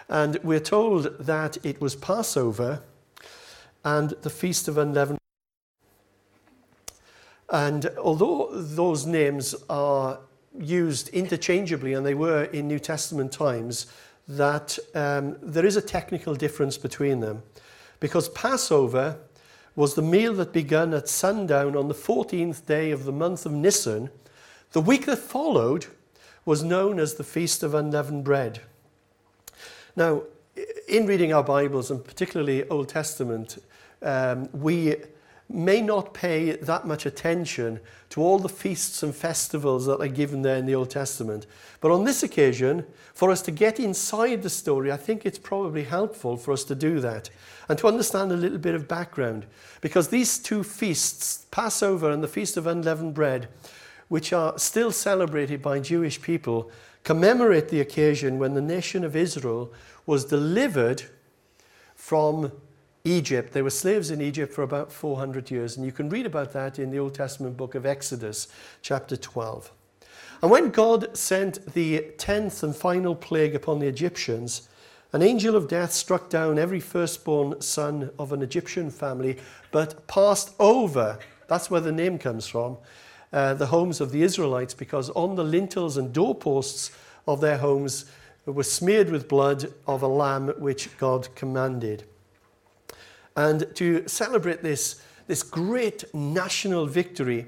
And 0.09 0.37
we're 0.43 0.59
told 0.59 1.17
that 1.19 1.63
it 1.63 1.79
was 1.79 1.95
Passover 1.95 2.81
and 3.83 4.11
the 4.21 4.29
Feast 4.29 4.67
of 4.67 4.77
Unleavened. 4.77 5.19
And 7.49 7.85
although 7.97 8.49
those 8.51 9.05
names 9.05 9.55
are 9.69 10.19
used 10.59 11.09
interchangeably, 11.09 11.93
and 11.93 12.05
they 12.05 12.15
were 12.15 12.45
in 12.45 12.67
New 12.67 12.79
Testament 12.79 13.31
times, 13.31 13.85
that 14.27 14.77
um, 14.93 15.37
there 15.41 15.65
is 15.65 15.77
a 15.77 15.81
technical 15.81 16.35
difference 16.35 16.77
between 16.77 17.19
them. 17.19 17.43
Because 17.99 18.29
Passover 18.29 19.17
was 19.75 19.93
the 19.93 20.01
meal 20.01 20.33
that 20.33 20.51
began 20.51 20.93
at 20.93 21.07
sundown 21.07 21.75
on 21.75 21.87
the 21.87 21.93
14th 21.93 22.65
day 22.65 22.91
of 22.91 23.05
the 23.05 23.11
month 23.11 23.45
of 23.45 23.51
Nisan. 23.51 24.09
The 24.71 24.81
week 24.81 25.05
that 25.05 25.19
followed 25.19 25.85
was 26.45 26.63
known 26.63 26.99
as 26.99 27.15
the 27.15 27.23
Feast 27.23 27.63
of 27.63 27.73
Unleavened 27.73 28.23
Bread. 28.23 28.61
Now, 29.95 30.23
in 30.87 31.05
reading 31.05 31.33
our 31.33 31.43
Bibles, 31.43 31.91
and 31.91 32.03
particularly 32.03 32.67
Old 32.69 32.89
Testament, 32.89 33.61
um, 34.01 34.49
we 34.51 34.95
may 35.49 35.81
not 35.81 36.13
pay 36.13 36.57
that 36.57 36.85
much 36.85 37.05
attention 37.05 37.79
to 38.09 38.21
all 38.21 38.37
the 38.37 38.49
feasts 38.49 39.01
and 39.01 39.15
festivals 39.15 39.85
that 39.85 40.01
are 40.01 40.07
given 40.07 40.41
there 40.41 40.57
in 40.57 40.65
the 40.65 40.75
Old 40.75 40.89
Testament. 40.89 41.45
But 41.79 41.91
on 41.91 42.03
this 42.03 42.21
occasion, 42.21 42.85
for 43.13 43.31
us 43.31 43.41
to 43.43 43.51
get 43.51 43.79
inside 43.79 44.43
the 44.43 44.49
story, 44.49 44.91
I 44.91 44.97
think 44.97 45.25
it's 45.25 45.39
probably 45.39 45.83
helpful 45.83 46.35
for 46.35 46.51
us 46.51 46.63
to 46.65 46.75
do 46.75 46.99
that 46.99 47.29
and 47.69 47.77
to 47.79 47.87
understand 47.87 48.31
a 48.31 48.37
little 48.37 48.57
bit 48.57 48.75
of 48.75 48.87
background. 48.87 49.45
Because 49.79 50.09
these 50.09 50.37
two 50.37 50.63
feasts, 50.63 51.45
Passover 51.51 52.11
and 52.11 52.21
the 52.21 52.27
Feast 52.27 52.57
of 52.57 52.67
Unleavened 52.67 53.13
Bread, 53.13 53.47
which 54.09 54.33
are 54.33 54.57
still 54.57 54.91
celebrated 54.91 55.61
by 55.61 55.79
Jewish 55.79 56.21
people, 56.21 56.71
commemorate 57.03 57.69
the 57.69 57.81
occasion 57.81 58.37
when 58.37 58.53
the 58.53 58.61
nation 58.61 59.03
of 59.03 59.15
Israel 59.15 59.73
was 60.05 60.25
delivered 60.25 61.03
from 61.95 62.51
Egypt. 63.07 63.53
They 63.53 63.61
were 63.61 63.69
slaves 63.69 64.11
in 64.11 64.21
Egypt 64.21 64.53
for 64.53 64.63
about 64.63 64.91
400 64.91 65.49
years, 65.49 65.77
and 65.77 65.85
you 65.85 65.91
can 65.91 66.09
read 66.09 66.25
about 66.25 66.53
that 66.53 66.77
in 66.77 66.91
the 66.91 66.99
Old 66.99 67.13
Testament 67.13 67.57
book 67.57 67.75
of 67.75 67.85
Exodus, 67.85 68.47
chapter 68.81 69.15
12. 69.15 69.71
And 70.41 70.51
when 70.51 70.69
God 70.69 71.17
sent 71.17 71.73
the 71.73 72.01
tenth 72.17 72.61
and 72.61 72.75
final 72.75 73.15
plague 73.15 73.55
upon 73.55 73.79
the 73.79 73.87
Egyptians, 73.87 74.69
an 75.13 75.21
angel 75.21 75.55
of 75.55 75.67
death 75.67 75.93
struck 75.93 76.29
down 76.29 76.59
every 76.59 76.79
firstborn 76.79 77.61
son 77.61 78.11
of 78.19 78.33
an 78.33 78.41
Egyptian 78.41 78.91
family, 78.91 79.37
but 79.71 80.05
passed 80.07 80.53
over, 80.59 81.17
that's 81.47 81.71
where 81.71 81.81
the 81.81 81.91
name 81.91 82.19
comes 82.19 82.45
from, 82.45 82.77
uh, 83.31 83.53
the 83.53 83.67
homes 83.67 84.01
of 84.01 84.11
the 84.11 84.21
Israelites, 84.21 84.73
because 84.73 85.09
on 85.11 85.35
the 85.35 85.43
lintels 85.43 85.97
and 85.97 86.13
doorposts 86.13 86.91
of 87.27 87.41
their 87.41 87.57
homes 87.57 88.05
were 88.45 88.63
smeared 88.63 89.09
with 89.09 89.27
blood 89.27 89.73
of 89.87 90.01
a 90.01 90.07
lamb 90.07 90.49
which 90.57 90.95
God 90.97 91.27
commanded. 91.35 92.03
And 93.37 93.73
to 93.75 94.07
celebrate 94.07 94.63
this, 94.63 94.99
this 95.27 95.43
great 95.43 96.03
national 96.13 96.87
victory, 96.87 97.45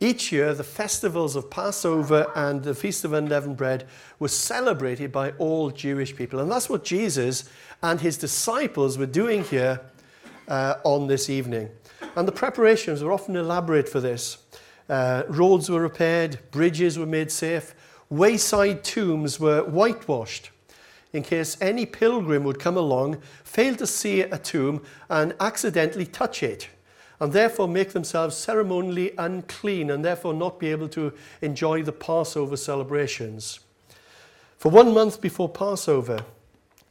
each 0.00 0.32
year 0.32 0.52
the 0.52 0.64
festivals 0.64 1.36
of 1.36 1.48
Passover 1.48 2.30
and 2.34 2.62
the 2.64 2.74
Feast 2.74 3.04
of 3.04 3.12
Unleavened 3.12 3.56
Bread 3.56 3.86
were 4.18 4.28
celebrated 4.28 5.12
by 5.12 5.30
all 5.38 5.70
Jewish 5.70 6.14
people. 6.14 6.40
And 6.40 6.50
that's 6.50 6.68
what 6.68 6.84
Jesus 6.84 7.48
and 7.84 8.00
his 8.00 8.18
disciples 8.18 8.98
were 8.98 9.06
doing 9.06 9.44
here 9.44 9.80
uh, 10.48 10.74
on 10.82 11.06
this 11.06 11.30
evening. 11.30 11.70
And 12.16 12.26
the 12.26 12.32
preparations 12.32 13.02
were 13.02 13.12
often 13.12 13.36
elaborate 13.36 13.88
for 13.88 14.00
this. 14.00 14.38
Uh, 14.88 15.22
roads 15.28 15.70
were 15.70 15.80
repaired, 15.80 16.40
bridges 16.50 16.98
were 16.98 17.06
made 17.06 17.30
safe, 17.30 17.76
wayside 18.10 18.82
tombs 18.82 19.38
were 19.38 19.62
whitewashed 19.62 20.50
in 21.12 21.22
case 21.22 21.56
any 21.60 21.86
pilgrim 21.86 22.44
would 22.44 22.58
come 22.58 22.76
along, 22.76 23.20
fail 23.44 23.74
to 23.76 23.86
see 23.86 24.20
a 24.20 24.38
tomb, 24.38 24.82
and 25.08 25.34
accidentally 25.40 26.06
touch 26.06 26.42
it, 26.42 26.68
and 27.20 27.32
therefore 27.32 27.66
make 27.68 27.92
themselves 27.92 28.36
ceremonially 28.36 29.12
unclean 29.18 29.90
and 29.90 30.04
therefore 30.04 30.34
not 30.34 30.58
be 30.58 30.68
able 30.70 30.88
to 30.88 31.12
enjoy 31.42 31.82
the 31.82 31.92
Passover 31.92 32.56
celebrations. 32.56 33.60
For 34.58 34.70
one 34.70 34.92
month 34.92 35.20
before 35.20 35.48
Passover, 35.48 36.24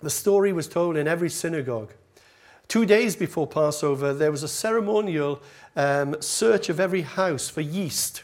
the 0.02 0.10
story 0.10 0.54
was 0.54 0.68
told 0.68 0.96
in 0.98 1.08
every 1.08 1.30
synagogue. 1.30 1.94
Two 2.68 2.86
days 2.86 3.16
before 3.16 3.48
Passover, 3.48 4.14
there 4.14 4.32
was 4.32 4.44
a 4.44 4.48
ceremonial 4.48 5.42
um, 5.76 6.22
search 6.22 6.70
of 6.70 6.80
every 6.80 7.02
house 7.02 7.50
for 7.50 7.62
yeast, 7.62 8.24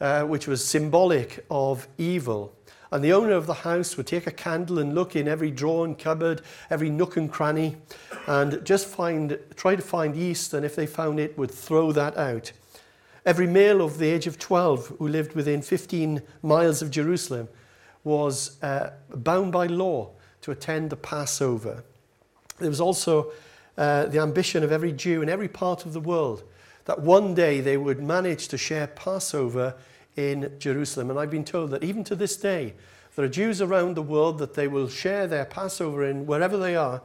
uh, 0.00 0.22
which 0.22 0.46
was 0.46 0.64
symbolic 0.64 1.44
of 1.50 1.86
evil. 1.98 2.54
And 2.92 3.04
the 3.04 3.12
owner 3.12 3.32
of 3.32 3.46
the 3.46 3.54
house 3.54 3.96
would 3.96 4.06
take 4.06 4.26
a 4.26 4.32
candle 4.32 4.78
and 4.78 4.94
look 4.94 5.14
in 5.14 5.28
every 5.28 5.50
drawer 5.50 5.84
and 5.84 5.98
cupboard, 5.98 6.42
every 6.70 6.90
nook 6.90 7.16
and 7.16 7.30
cranny, 7.30 7.76
and 8.26 8.64
just 8.64 8.86
find, 8.86 9.38
try 9.54 9.76
to 9.76 9.82
find 9.82 10.16
yeast, 10.16 10.54
and 10.54 10.64
if 10.64 10.74
they 10.74 10.86
found 10.86 11.20
it, 11.20 11.38
would 11.38 11.50
throw 11.50 11.92
that 11.92 12.16
out. 12.16 12.52
Every 13.24 13.46
male 13.46 13.80
of 13.82 13.98
the 13.98 14.08
age 14.08 14.26
of 14.26 14.38
12 14.38 14.96
who 14.98 15.06
lived 15.06 15.34
within 15.34 15.62
15 15.62 16.22
miles 16.42 16.82
of 16.82 16.90
Jerusalem 16.90 17.48
was 18.02 18.60
uh, 18.62 18.90
bound 19.14 19.52
by 19.52 19.66
law 19.66 20.10
to 20.40 20.50
attend 20.50 20.90
the 20.90 20.96
Passover. 20.96 21.84
There 22.58 22.70
was 22.70 22.80
also 22.80 23.30
uh, 23.76 24.06
the 24.06 24.20
ambition 24.20 24.64
of 24.64 24.72
every 24.72 24.92
Jew 24.92 25.22
in 25.22 25.28
every 25.28 25.48
part 25.48 25.84
of 25.84 25.92
the 25.92 26.00
world 26.00 26.42
that 26.86 27.00
one 27.00 27.34
day 27.34 27.60
they 27.60 27.76
would 27.76 28.02
manage 28.02 28.48
to 28.48 28.58
share 28.58 28.86
Passover 28.86 29.74
in 30.16 30.52
Jerusalem. 30.58 31.10
And 31.10 31.18
I've 31.18 31.30
been 31.30 31.44
told 31.44 31.70
that 31.70 31.84
even 31.84 32.04
to 32.04 32.14
this 32.14 32.36
day, 32.36 32.74
there 33.16 33.24
are 33.24 33.28
Jews 33.28 33.60
around 33.60 33.94
the 33.94 34.02
world 34.02 34.38
that 34.38 34.54
they 34.54 34.68
will 34.68 34.88
share 34.88 35.26
their 35.26 35.44
Passover 35.44 36.04
in 36.04 36.26
wherever 36.26 36.56
they 36.56 36.76
are 36.76 37.02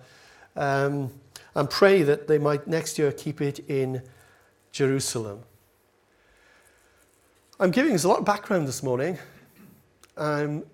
um, 0.55 1.11
and 1.55 1.69
pray 1.69 2.03
that 2.03 2.27
they 2.27 2.37
might 2.37 2.67
next 2.67 2.99
year 2.99 3.11
keep 3.11 3.41
it 3.41 3.59
in 3.69 4.01
Jerusalem. 4.71 5.41
I'm 7.59 7.71
giving 7.71 7.93
us 7.93 8.03
a 8.03 8.07
lot 8.07 8.19
of 8.19 8.25
background 8.25 8.67
this 8.67 8.83
morning. 8.83 9.17
I'm 10.17 10.65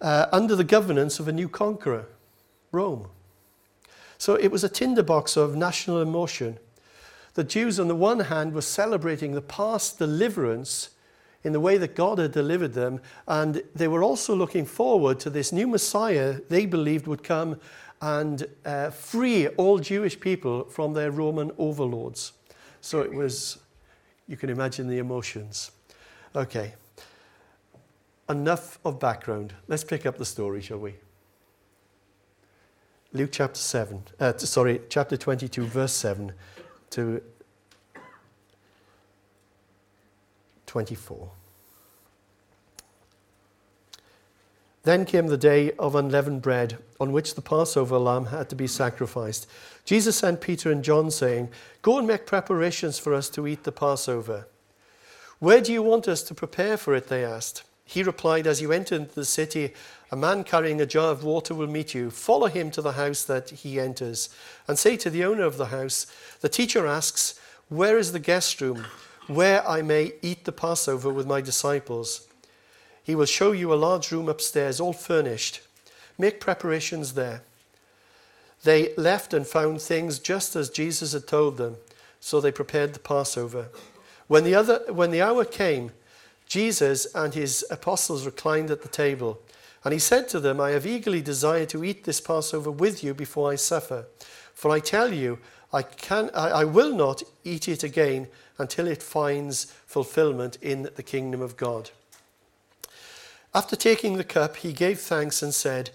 uh, 0.00 0.26
under 0.32 0.54
the 0.54 0.64
governance 0.64 1.18
of 1.18 1.28
a 1.28 1.32
new 1.32 1.48
conqueror, 1.48 2.06
Rome. 2.72 3.08
So 4.18 4.34
it 4.34 4.50
was 4.50 4.64
a 4.64 4.68
tinderbox 4.68 5.36
of 5.36 5.56
national 5.56 6.00
emotion. 6.02 6.58
The 7.34 7.44
Jews, 7.44 7.78
on 7.78 7.88
the 7.88 7.94
one 7.94 8.20
hand, 8.20 8.52
were 8.52 8.62
celebrating 8.62 9.32
the 9.32 9.40
past 9.40 9.98
deliverance 9.98 10.90
in 11.44 11.52
the 11.52 11.60
way 11.60 11.78
that 11.78 11.94
God 11.94 12.18
had 12.18 12.32
delivered 12.32 12.74
them, 12.74 13.00
and 13.28 13.62
they 13.74 13.86
were 13.86 14.02
also 14.02 14.34
looking 14.34 14.66
forward 14.66 15.20
to 15.20 15.30
this 15.30 15.52
new 15.52 15.68
Messiah 15.68 16.40
they 16.48 16.66
believed 16.66 17.06
would 17.06 17.22
come 17.22 17.60
and 18.00 18.46
uh, 18.64 18.90
free 18.90 19.46
all 19.48 19.78
Jewish 19.78 20.18
people 20.18 20.64
from 20.64 20.94
their 20.94 21.10
Roman 21.10 21.52
overlords. 21.58 22.32
So 22.80 23.00
it 23.00 23.12
was, 23.12 23.58
you 24.26 24.36
can 24.36 24.50
imagine 24.50 24.88
the 24.88 24.98
emotions. 24.98 25.70
Okay. 26.34 26.74
Enough 28.28 28.78
of 28.84 29.00
background. 29.00 29.54
Let's 29.68 29.84
pick 29.84 30.04
up 30.04 30.18
the 30.18 30.24
story, 30.24 30.60
shall 30.60 30.78
we? 30.78 30.94
Luke 33.14 33.30
chapter 33.32 33.58
7, 33.58 34.02
uh, 34.20 34.36
sorry, 34.36 34.82
chapter 34.90 35.16
22, 35.16 35.64
verse 35.64 35.94
7 35.94 36.32
to 36.90 37.22
24. 40.66 41.30
Then 44.82 45.06
came 45.06 45.26
the 45.26 45.38
day 45.38 45.72
of 45.72 45.94
unleavened 45.94 46.42
bread, 46.42 46.78
on 47.00 47.12
which 47.12 47.34
the 47.34 47.40
Passover 47.40 47.98
lamb 47.98 48.26
had 48.26 48.50
to 48.50 48.56
be 48.56 48.66
sacrificed. 48.66 49.46
Jesus 49.86 50.16
sent 50.16 50.42
Peter 50.42 50.70
and 50.70 50.84
John, 50.84 51.10
saying, 51.10 51.48
Go 51.80 51.98
and 51.98 52.06
make 52.06 52.26
preparations 52.26 52.98
for 52.98 53.14
us 53.14 53.30
to 53.30 53.46
eat 53.46 53.64
the 53.64 53.72
Passover. 53.72 54.46
Where 55.38 55.60
do 55.62 55.72
you 55.72 55.82
want 55.82 56.08
us 56.08 56.22
to 56.24 56.34
prepare 56.34 56.76
for 56.76 56.94
it? 56.94 57.08
They 57.08 57.24
asked. 57.24 57.62
He 57.88 58.02
replied, 58.02 58.46
As 58.46 58.60
you 58.60 58.70
enter 58.70 58.96
into 58.96 59.14
the 59.14 59.24
city, 59.24 59.72
a 60.12 60.16
man 60.16 60.44
carrying 60.44 60.78
a 60.78 60.84
jar 60.84 61.10
of 61.10 61.24
water 61.24 61.54
will 61.54 61.68
meet 61.68 61.94
you. 61.94 62.10
Follow 62.10 62.48
him 62.48 62.70
to 62.72 62.82
the 62.82 62.92
house 62.92 63.24
that 63.24 63.48
he 63.48 63.80
enters, 63.80 64.28
and 64.68 64.78
say 64.78 64.98
to 64.98 65.08
the 65.08 65.24
owner 65.24 65.44
of 65.44 65.56
the 65.56 65.66
house, 65.66 66.06
The 66.42 66.50
teacher 66.50 66.86
asks, 66.86 67.40
Where 67.70 67.96
is 67.96 68.12
the 68.12 68.18
guest 68.18 68.60
room, 68.60 68.84
where 69.26 69.66
I 69.66 69.80
may 69.80 70.12
eat 70.20 70.44
the 70.44 70.52
Passover 70.52 71.10
with 71.10 71.26
my 71.26 71.40
disciples? 71.40 72.28
He 73.02 73.14
will 73.14 73.24
show 73.24 73.52
you 73.52 73.72
a 73.72 73.82
large 73.86 74.12
room 74.12 74.28
upstairs, 74.28 74.80
all 74.80 74.92
furnished. 74.92 75.62
Make 76.18 76.40
preparations 76.40 77.14
there. 77.14 77.40
They 78.64 78.94
left 78.96 79.32
and 79.32 79.46
found 79.46 79.80
things 79.80 80.18
just 80.18 80.54
as 80.56 80.68
Jesus 80.68 81.14
had 81.14 81.26
told 81.26 81.56
them, 81.56 81.76
so 82.20 82.38
they 82.38 82.52
prepared 82.52 82.92
the 82.92 82.98
Passover. 82.98 83.68
When 84.26 84.44
the, 84.44 84.54
other, 84.54 84.82
when 84.90 85.10
the 85.10 85.22
hour 85.22 85.46
came, 85.46 85.92
Jesus 86.48 87.06
and 87.14 87.34
his 87.34 87.64
apostles 87.70 88.24
reclined 88.24 88.70
at 88.70 88.82
the 88.82 88.88
table, 88.88 89.40
and 89.84 89.92
he 89.92 89.98
said 89.98 90.28
to 90.30 90.40
them, 90.40 90.60
I 90.60 90.70
have 90.70 90.86
eagerly 90.86 91.20
desired 91.20 91.68
to 91.70 91.84
eat 91.84 92.04
this 92.04 92.20
Passover 92.20 92.70
with 92.70 93.04
you 93.04 93.14
before 93.14 93.52
I 93.52 93.54
suffer. 93.54 94.06
For 94.54 94.70
I 94.70 94.80
tell 94.80 95.12
you, 95.12 95.38
I, 95.72 95.82
can, 95.82 96.30
I, 96.34 96.48
I 96.48 96.64
will 96.64 96.94
not 96.94 97.22
eat 97.44 97.68
it 97.68 97.82
again 97.82 98.28
until 98.56 98.86
it 98.86 99.02
finds 99.02 99.66
fulfillment 99.86 100.56
in 100.62 100.90
the 100.96 101.02
kingdom 101.02 101.42
of 101.42 101.56
God. 101.56 101.90
After 103.54 103.76
taking 103.76 104.16
the 104.16 104.24
cup, 104.24 104.56
he 104.56 104.72
gave 104.72 105.00
thanks 105.00 105.42
and 105.42 105.54
said, 105.54 105.90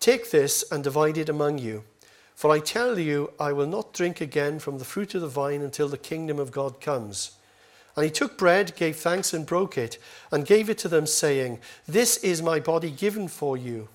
Take 0.00 0.30
this 0.30 0.64
and 0.70 0.82
divide 0.84 1.18
it 1.18 1.28
among 1.28 1.58
you. 1.58 1.84
For 2.34 2.52
I 2.52 2.60
tell 2.60 2.98
you, 2.98 3.32
I 3.40 3.52
will 3.52 3.66
not 3.66 3.92
drink 3.92 4.20
again 4.20 4.60
from 4.60 4.78
the 4.78 4.84
fruit 4.84 5.14
of 5.14 5.20
the 5.20 5.28
vine 5.28 5.60
until 5.60 5.88
the 5.88 5.98
kingdom 5.98 6.38
of 6.38 6.52
God 6.52 6.80
comes. 6.80 7.32
And 7.98 8.04
he 8.04 8.12
took 8.12 8.38
bread, 8.38 8.76
gave 8.76 8.94
thanks, 8.94 9.34
and 9.34 9.44
broke 9.44 9.76
it, 9.76 9.98
and 10.30 10.46
gave 10.46 10.70
it 10.70 10.78
to 10.78 10.88
them, 10.88 11.04
saying, 11.04 11.58
This 11.86 12.16
is 12.18 12.40
my 12.40 12.60
body 12.60 12.92
given 12.92 13.26
for 13.26 13.56
you. 13.56 13.88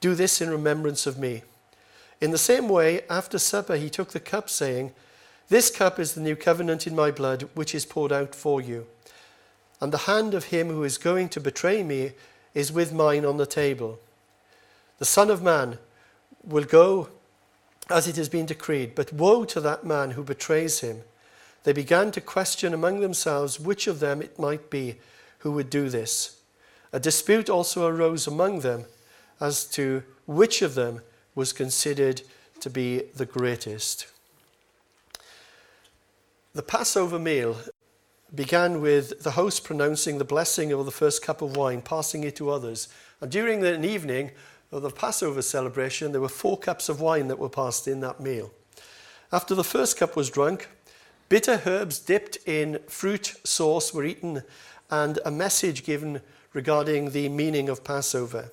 Do 0.00 0.14
this 0.14 0.42
in 0.42 0.50
remembrance 0.50 1.06
of 1.06 1.18
me. 1.18 1.42
In 2.20 2.32
the 2.32 2.38
same 2.38 2.68
way, 2.68 3.00
after 3.08 3.38
supper, 3.38 3.76
he 3.76 3.88
took 3.88 4.10
the 4.10 4.20
cup, 4.20 4.50
saying, 4.50 4.92
This 5.48 5.70
cup 5.70 5.98
is 5.98 6.12
the 6.12 6.20
new 6.20 6.36
covenant 6.36 6.86
in 6.86 6.94
my 6.94 7.10
blood, 7.10 7.48
which 7.54 7.74
is 7.74 7.86
poured 7.86 8.12
out 8.12 8.34
for 8.34 8.60
you 8.60 8.86
and 9.84 9.92
the 9.92 9.98
hand 9.98 10.32
of 10.32 10.44
him 10.44 10.68
who 10.68 10.82
is 10.82 10.96
going 10.96 11.28
to 11.28 11.40
betray 11.40 11.82
me 11.82 12.12
is 12.54 12.72
with 12.72 12.90
mine 12.90 13.22
on 13.24 13.36
the 13.36 13.44
table. 13.44 13.98
The 14.98 15.04
Son 15.04 15.30
of 15.30 15.42
Man 15.42 15.76
will 16.42 16.64
go 16.64 17.08
as 17.90 18.08
it 18.08 18.16
has 18.16 18.30
been 18.30 18.46
decreed, 18.46 18.94
but 18.94 19.12
woe 19.12 19.44
to 19.44 19.60
that 19.60 19.84
man 19.84 20.12
who 20.12 20.22
betrays 20.22 20.80
him. 20.80 21.02
They 21.64 21.72
began 21.72 22.12
to 22.12 22.20
question 22.20 22.72
among 22.72 23.00
themselves 23.00 23.58
which 23.58 23.86
of 23.86 24.00
them 24.00 24.22
it 24.22 24.38
might 24.38 24.70
be 24.70 24.96
who 25.38 25.52
would 25.52 25.70
do 25.70 25.88
this. 25.88 26.40
A 26.92 27.00
dispute 27.00 27.50
also 27.50 27.86
arose 27.86 28.26
among 28.26 28.60
them 28.60 28.84
as 29.40 29.64
to 29.70 30.04
which 30.26 30.62
of 30.62 30.74
them 30.74 31.00
was 31.34 31.52
considered 31.52 32.22
to 32.60 32.70
be 32.70 33.02
the 33.16 33.26
greatest. 33.26 34.06
The 36.54 36.62
Passover 36.62 37.18
meal 37.18 37.56
began 38.32 38.80
with 38.80 39.22
the 39.22 39.32
host 39.32 39.64
pronouncing 39.64 40.18
the 40.18 40.24
blessing 40.24 40.72
of 40.72 40.84
the 40.84 40.92
first 40.92 41.22
cup 41.22 41.42
of 41.42 41.56
wine, 41.56 41.82
passing 41.82 42.24
it 42.24 42.36
to 42.36 42.50
others. 42.50 42.88
And 43.20 43.30
during 43.30 43.60
the 43.60 43.84
evening 43.84 44.30
of 44.70 44.82
the 44.82 44.90
Passover 44.90 45.42
celebration, 45.42 46.12
there 46.12 46.20
were 46.20 46.28
four 46.28 46.58
cups 46.58 46.88
of 46.88 47.00
wine 47.00 47.28
that 47.28 47.38
were 47.38 47.48
passed 47.48 47.88
in 47.88 48.00
that 48.00 48.20
meal. 48.20 48.52
After 49.32 49.54
the 49.54 49.64
first 49.64 49.96
cup 49.96 50.14
was 50.14 50.30
drunk, 50.30 50.68
bitter 51.34 51.62
herbs 51.66 51.98
dipped 51.98 52.38
in 52.46 52.78
fruit 52.86 53.34
sauce 53.42 53.92
were 53.92 54.04
eaten 54.04 54.40
and 54.88 55.18
a 55.24 55.30
message 55.32 55.82
given 55.82 56.20
regarding 56.52 57.10
the 57.10 57.28
meaning 57.28 57.68
of 57.68 57.82
Passover. 57.82 58.52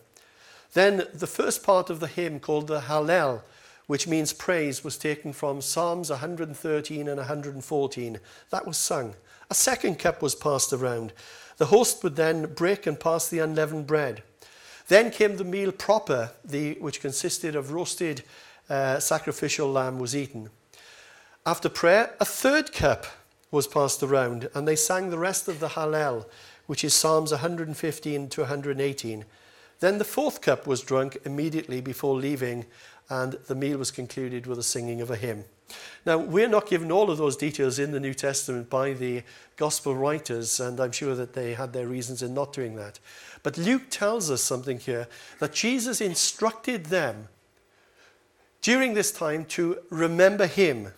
Then 0.74 1.04
the 1.14 1.28
first 1.28 1.62
part 1.64 1.92
of 1.92 2.00
the 2.00 2.08
hymn 2.08 2.40
called 2.40 2.66
the 2.66 2.80
Hallel, 2.80 3.44
which 3.86 4.08
means 4.08 4.34
praise, 4.34 4.84
was 4.84 4.98
taken 4.98 5.32
from 5.32 5.62
Psalms 5.62 6.10
113 6.10 7.08
and 7.08 7.18
114. 7.18 8.20
That 8.50 8.66
was 8.66 8.78
sung. 8.78 9.14
A 9.52 9.54
second 9.54 10.00
cup 10.00 10.24
was 10.24 10.34
passed 10.34 10.74
around. 10.74 11.14
The 11.58 11.68
host 11.68 12.04
would 12.04 12.16
then 12.16 12.52
break 12.52 12.88
and 12.88 13.00
pass 13.00 13.30
the 13.30 13.38
unleavened 13.38 13.86
bread. 13.86 14.24
Then 14.88 15.12
came 15.12 15.38
the 15.38 15.44
meal 15.44 15.72
proper, 15.72 16.32
the, 16.44 16.80
which 16.80 17.00
consisted 17.00 17.56
of 17.56 17.74
roasted 17.74 18.24
uh, 18.72 19.00
sacrificial 19.00 19.72
lamb 19.72 20.00
was 20.00 20.16
eaten. 20.16 20.50
After 21.44 21.70
prayer, 21.70 22.16
a 22.20 22.26
third 22.26 22.72
cup 22.72 23.08
was 23.50 23.66
passed 23.66 24.04
around, 24.04 24.48
and 24.54 24.68
they 24.68 24.76
sang 24.76 25.10
the 25.10 25.18
rest 25.18 25.48
of 25.48 25.60
the 25.60 25.70
Hallel, 25.70 26.26
which 26.68 26.84
is 26.84 26.94
Psalms 26.94 27.32
115 27.32 28.30
to 28.30 28.42
118. 28.42 29.26
Then 29.80 29.98
the 29.98 30.04
fourth 30.04 30.42
cup 30.42 30.68
was 30.68 30.82
drunk 30.82 31.18
immediately 31.26 31.82
before 31.82 32.16
leaving, 32.16 32.68
and 33.10 33.34
the 33.48 33.56
meal 33.56 33.80
was 33.80 33.90
concluded 33.90 34.46
with 34.46 34.58
the 34.58 34.64
singing 34.64 35.02
of 35.02 35.10
a 35.10 35.16
hymn. 35.16 35.46
Now, 36.06 36.20
we're 36.20 36.48
not 36.48 36.70
given 36.70 36.92
all 36.92 37.10
of 37.10 37.18
those 37.18 37.36
details 37.36 37.80
in 37.80 37.92
the 37.92 38.00
New 38.00 38.14
Testament 38.14 38.70
by 38.70 38.94
the 38.94 39.24
gospel 39.58 39.96
writers, 39.96 40.60
and 40.60 40.80
I'm 40.80 40.92
sure 40.92 41.16
that 41.16 41.34
they 41.34 41.56
had 41.56 41.74
their 41.74 41.88
reasons 41.88 42.22
in 42.22 42.36
not 42.36 42.54
doing 42.54 42.76
that. 42.76 43.00
But 43.42 43.58
Luke 43.58 43.90
tells 43.90 44.30
us 44.30 44.44
something 44.44 44.78
here 44.78 45.08
that 45.40 45.54
Jesus 45.54 46.02
instructed 46.02 46.86
them 46.86 47.30
during 48.62 48.94
this 48.94 49.12
time 49.12 49.46
to 49.46 49.80
remember 49.90 50.46
him. 50.46 50.90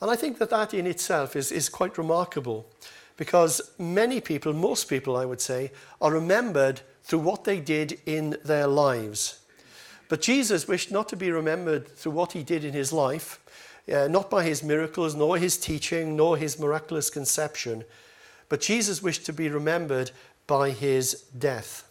And 0.00 0.10
I 0.10 0.16
think 0.16 0.38
that 0.38 0.50
that 0.50 0.74
in 0.74 0.86
itself 0.86 1.36
is, 1.36 1.52
is 1.52 1.68
quite 1.68 1.98
remarkable 1.98 2.66
because 3.16 3.60
many 3.78 4.20
people, 4.20 4.52
most 4.52 4.88
people, 4.88 5.16
I 5.16 5.24
would 5.24 5.40
say, 5.40 5.72
are 6.00 6.12
remembered 6.12 6.80
through 7.02 7.20
what 7.20 7.44
they 7.44 7.60
did 7.60 8.00
in 8.06 8.36
their 8.44 8.66
lives. 8.66 9.40
But 10.08 10.20
Jesus 10.20 10.68
wished 10.68 10.90
not 10.90 11.08
to 11.10 11.16
be 11.16 11.30
remembered 11.30 11.88
through 11.88 12.12
what 12.12 12.32
he 12.32 12.42
did 12.42 12.64
in 12.64 12.72
his 12.72 12.92
life, 12.92 13.40
uh, 13.92 14.08
not 14.08 14.30
by 14.30 14.44
his 14.44 14.62
miracles, 14.62 15.14
nor 15.14 15.38
his 15.38 15.56
teaching, 15.58 16.16
nor 16.16 16.36
his 16.36 16.58
miraculous 16.58 17.10
conception, 17.10 17.84
but 18.48 18.60
Jesus 18.60 19.02
wished 19.02 19.26
to 19.26 19.32
be 19.32 19.48
remembered 19.48 20.10
by 20.46 20.70
his 20.70 21.24
death. 21.36 21.90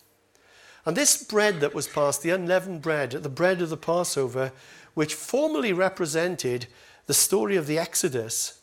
And 0.85 0.97
this 0.97 1.23
bread 1.23 1.59
that 1.61 1.73
was 1.73 1.87
passed, 1.87 2.21
the 2.21 2.29
unleavened 2.31 2.81
bread, 2.81 3.11
the 3.11 3.29
bread 3.29 3.61
of 3.61 3.69
the 3.69 3.77
Passover, 3.77 4.51
which 4.93 5.15
formerly 5.15 5.73
represented 5.73 6.67
the 7.05 7.13
story 7.13 7.55
of 7.55 7.67
the 7.67 7.79
Exodus, 7.79 8.59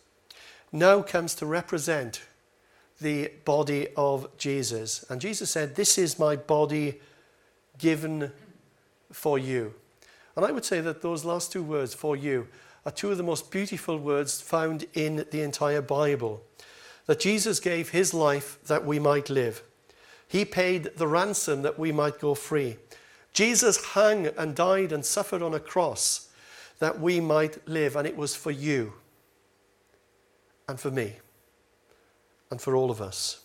now 0.73 1.03
comes 1.03 1.35
to 1.35 1.47
represent 1.47 2.23
the 3.01 3.31
body 3.45 3.89
of 3.97 4.37
Jesus. 4.37 5.05
And 5.09 5.21
Jesus 5.21 5.51
said, 5.51 5.75
This 5.75 5.99
is 5.99 6.19
my 6.19 6.37
body 6.37 7.01
given 7.79 8.31
for 9.13 9.39
you. 9.39 9.75
And 10.37 10.45
I 10.45 10.53
would 10.53 10.65
say 10.65 10.81
that 10.81 11.03
those 11.03 11.25
last 11.25 11.51
two 11.51 11.63
words, 11.63 11.95
for 11.95 12.17
you, 12.17 12.47
are 12.87 12.93
two 12.93 13.11
of 13.11 13.17
the 13.17 13.23
most 13.23 13.51
beautiful 13.51 13.99
words 13.99 14.41
found 14.41 14.87
in 14.95 15.27
the 15.31 15.43
entire 15.43 15.83
Bible. 15.83 16.43
That 17.07 17.21
Jesus 17.21 17.61
gave 17.61 17.91
his 17.91 18.15
life 18.15 18.59
that 18.67 18.85
we 18.85 18.99
might 18.99 19.29
live. 19.29 19.63
He 20.29 20.45
paid 20.45 20.91
the 20.97 21.09
ransom 21.09 21.63
that 21.63 21.79
we 21.79 21.91
might 21.91 22.21
go 22.21 22.35
free. 22.35 22.77
Jesus 23.33 23.85
hung 23.85 24.27
and 24.27 24.55
died 24.55 24.93
and 24.93 25.05
suffered 25.05 25.43
on 25.43 25.55
a 25.55 25.61
cross 25.61 26.29
that 26.81 27.01
we 27.01 27.21
might 27.21 27.67
live, 27.69 27.95
and 27.95 28.07
it 28.07 28.17
was 28.17 28.35
for 28.35 28.51
you 28.51 28.93
and 30.69 30.81
for 30.81 30.91
me 30.91 31.15
and 32.51 32.61
for 32.61 32.75
all 32.75 32.91
of 32.91 33.01
us. 33.01 33.41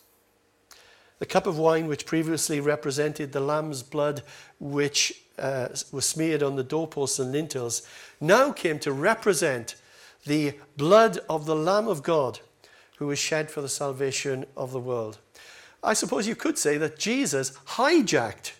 The 1.20 1.26
cup 1.26 1.48
of 1.48 1.58
wine, 1.58 1.88
which 1.88 2.06
previously 2.06 2.60
represented 2.60 3.32
the 3.32 3.40
lamb's 3.40 3.84
blood, 3.84 4.22
which 4.60 5.22
uh, 5.38 5.70
was 5.92 6.06
smeared 6.06 6.44
on 6.44 6.56
the 6.56 6.64
doorposts 6.64 7.20
and 7.20 7.32
lintels, 7.32 7.88
now 8.20 8.52
came 8.52 8.80
to 8.80 8.92
represent 8.92 9.76
the 10.26 10.56
blood 10.76 11.20
of 11.30 11.46
the 11.46 11.56
Lamb 11.56 11.88
of 11.88 12.04
God 12.04 12.40
who 12.98 13.08
was 13.08 13.20
shed 13.20 13.52
for 13.52 13.62
the 13.62 13.70
salvation 13.70 14.46
of 14.58 14.72
the 14.72 14.80
world. 14.80 15.20
I 15.84 15.94
suppose 15.94 16.28
you 16.28 16.36
could 16.36 16.58
say 16.58 16.78
that 16.78 16.98
Jesus 16.98 17.52
hijacked 17.68 18.54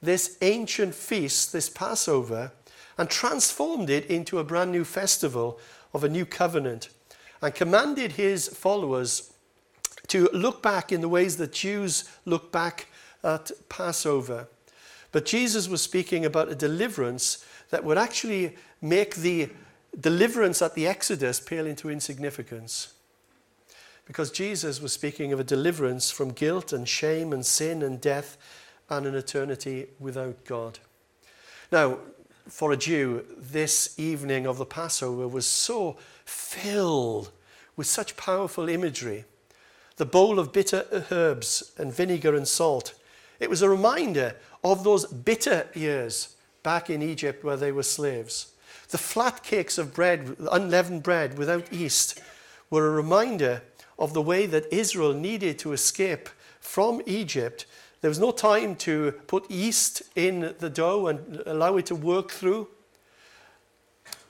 this 0.00 0.38
ancient 0.42 0.94
feast, 0.94 1.52
this 1.52 1.68
Passover, 1.68 2.52
and 3.02 3.10
transformed 3.10 3.90
it 3.90 4.06
into 4.06 4.38
a 4.38 4.44
brand 4.44 4.70
new 4.70 4.84
festival 4.84 5.58
of 5.92 6.04
a 6.04 6.08
new 6.08 6.24
covenant 6.24 6.88
and 7.40 7.52
commanded 7.52 8.12
his 8.12 8.46
followers 8.46 9.32
to 10.06 10.28
look 10.32 10.62
back 10.62 10.92
in 10.92 11.00
the 11.00 11.08
ways 11.08 11.36
that 11.36 11.50
Jews 11.50 12.08
look 12.24 12.52
back 12.52 12.86
at 13.24 13.50
Passover. 13.68 14.46
But 15.10 15.26
Jesus 15.26 15.68
was 15.68 15.82
speaking 15.82 16.24
about 16.24 16.48
a 16.48 16.54
deliverance 16.54 17.44
that 17.70 17.82
would 17.82 17.98
actually 17.98 18.56
make 18.80 19.16
the 19.16 19.50
deliverance 19.98 20.62
at 20.62 20.76
the 20.76 20.86
Exodus 20.86 21.40
pale 21.40 21.66
into 21.66 21.90
insignificance. 21.90 22.94
Because 24.06 24.30
Jesus 24.30 24.80
was 24.80 24.92
speaking 24.92 25.32
of 25.32 25.40
a 25.40 25.44
deliverance 25.44 26.12
from 26.12 26.30
guilt 26.30 26.72
and 26.72 26.88
shame 26.88 27.32
and 27.32 27.44
sin 27.44 27.82
and 27.82 28.00
death 28.00 28.38
and 28.88 29.06
an 29.06 29.16
eternity 29.16 29.88
without 29.98 30.44
God. 30.44 30.78
Now, 31.72 31.98
for 32.48 32.72
a 32.72 32.76
Jew, 32.76 33.24
this 33.38 33.98
evening 33.98 34.46
of 34.46 34.58
the 34.58 34.66
Passover 34.66 35.28
was 35.28 35.46
so 35.46 35.96
filled 36.24 37.30
with 37.76 37.86
such 37.86 38.16
powerful 38.16 38.68
imagery. 38.68 39.24
The 39.96 40.06
bowl 40.06 40.38
of 40.38 40.52
bitter 40.52 41.04
herbs 41.10 41.72
and 41.78 41.92
vinegar 41.92 42.34
and 42.34 42.46
salt. 42.46 42.94
It 43.40 43.50
was 43.50 43.62
a 43.62 43.68
reminder 43.68 44.36
of 44.64 44.84
those 44.84 45.06
bitter 45.06 45.68
years 45.74 46.36
back 46.62 46.90
in 46.90 47.02
Egypt 47.02 47.44
where 47.44 47.56
they 47.56 47.72
were 47.72 47.82
slaves. 47.82 48.52
The 48.88 48.98
flat 48.98 49.42
cakes 49.42 49.78
of 49.78 49.94
bread, 49.94 50.36
unleavened 50.50 51.02
bread 51.02 51.38
without 51.38 51.72
yeast, 51.72 52.20
were 52.70 52.86
a 52.86 52.90
reminder 52.90 53.62
of 53.98 54.12
the 54.12 54.22
way 54.22 54.46
that 54.46 54.72
Israel 54.72 55.12
needed 55.12 55.58
to 55.60 55.72
escape 55.72 56.28
from 56.60 57.02
Egypt. 57.06 57.66
There 58.02 58.10
was 58.10 58.18
no 58.18 58.32
time 58.32 58.74
to 58.76 59.12
put 59.28 59.48
yeast 59.48 60.02
in 60.16 60.54
the 60.58 60.68
dough 60.68 61.06
and 61.06 61.40
allow 61.46 61.76
it 61.76 61.86
to 61.86 61.94
work 61.94 62.32
through. 62.32 62.68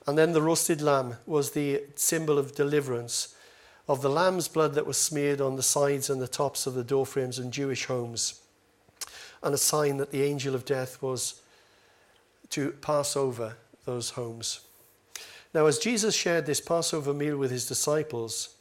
And 0.07 0.19
then 0.19 0.33
the 0.33 0.43
roasted 0.43 0.83
lamb 0.83 1.17
was 1.27 1.53
the 1.53 1.83
symbol 1.95 2.39
of 2.39 2.55
deliverance, 2.55 3.35
of 3.89 4.03
the 4.03 4.11
lamb's 4.11 4.47
blood 4.47 4.75
that 4.75 4.87
was 4.87 4.99
smeared 4.99 5.41
on 5.41 5.57
the 5.57 5.63
sides 5.63 6.11
and 6.11 6.21
the 6.21 6.29
tops 6.29 6.67
of 6.67 6.75
the 6.75 6.85
doorframes 6.85 7.39
in 7.39 7.51
Jewish 7.51 7.87
homes, 7.87 8.43
and 9.43 9.55
a 9.55 9.59
sign 9.59 9.97
that 9.97 10.11
the 10.11 10.23
angel 10.23 10.55
of 10.55 10.67
death 10.67 11.01
was 11.01 11.41
to 12.51 12.73
pass 12.73 13.17
over 13.17 13.57
those 13.87 14.11
homes. 14.11 14.61
Now, 15.55 15.65
as 15.65 15.79
Jesus 15.79 16.15
shared 16.15 16.45
this 16.45 16.61
Passover 16.61 17.15
meal 17.15 17.39
with 17.39 17.51
his 17.51 17.67
disciples, 17.67 18.55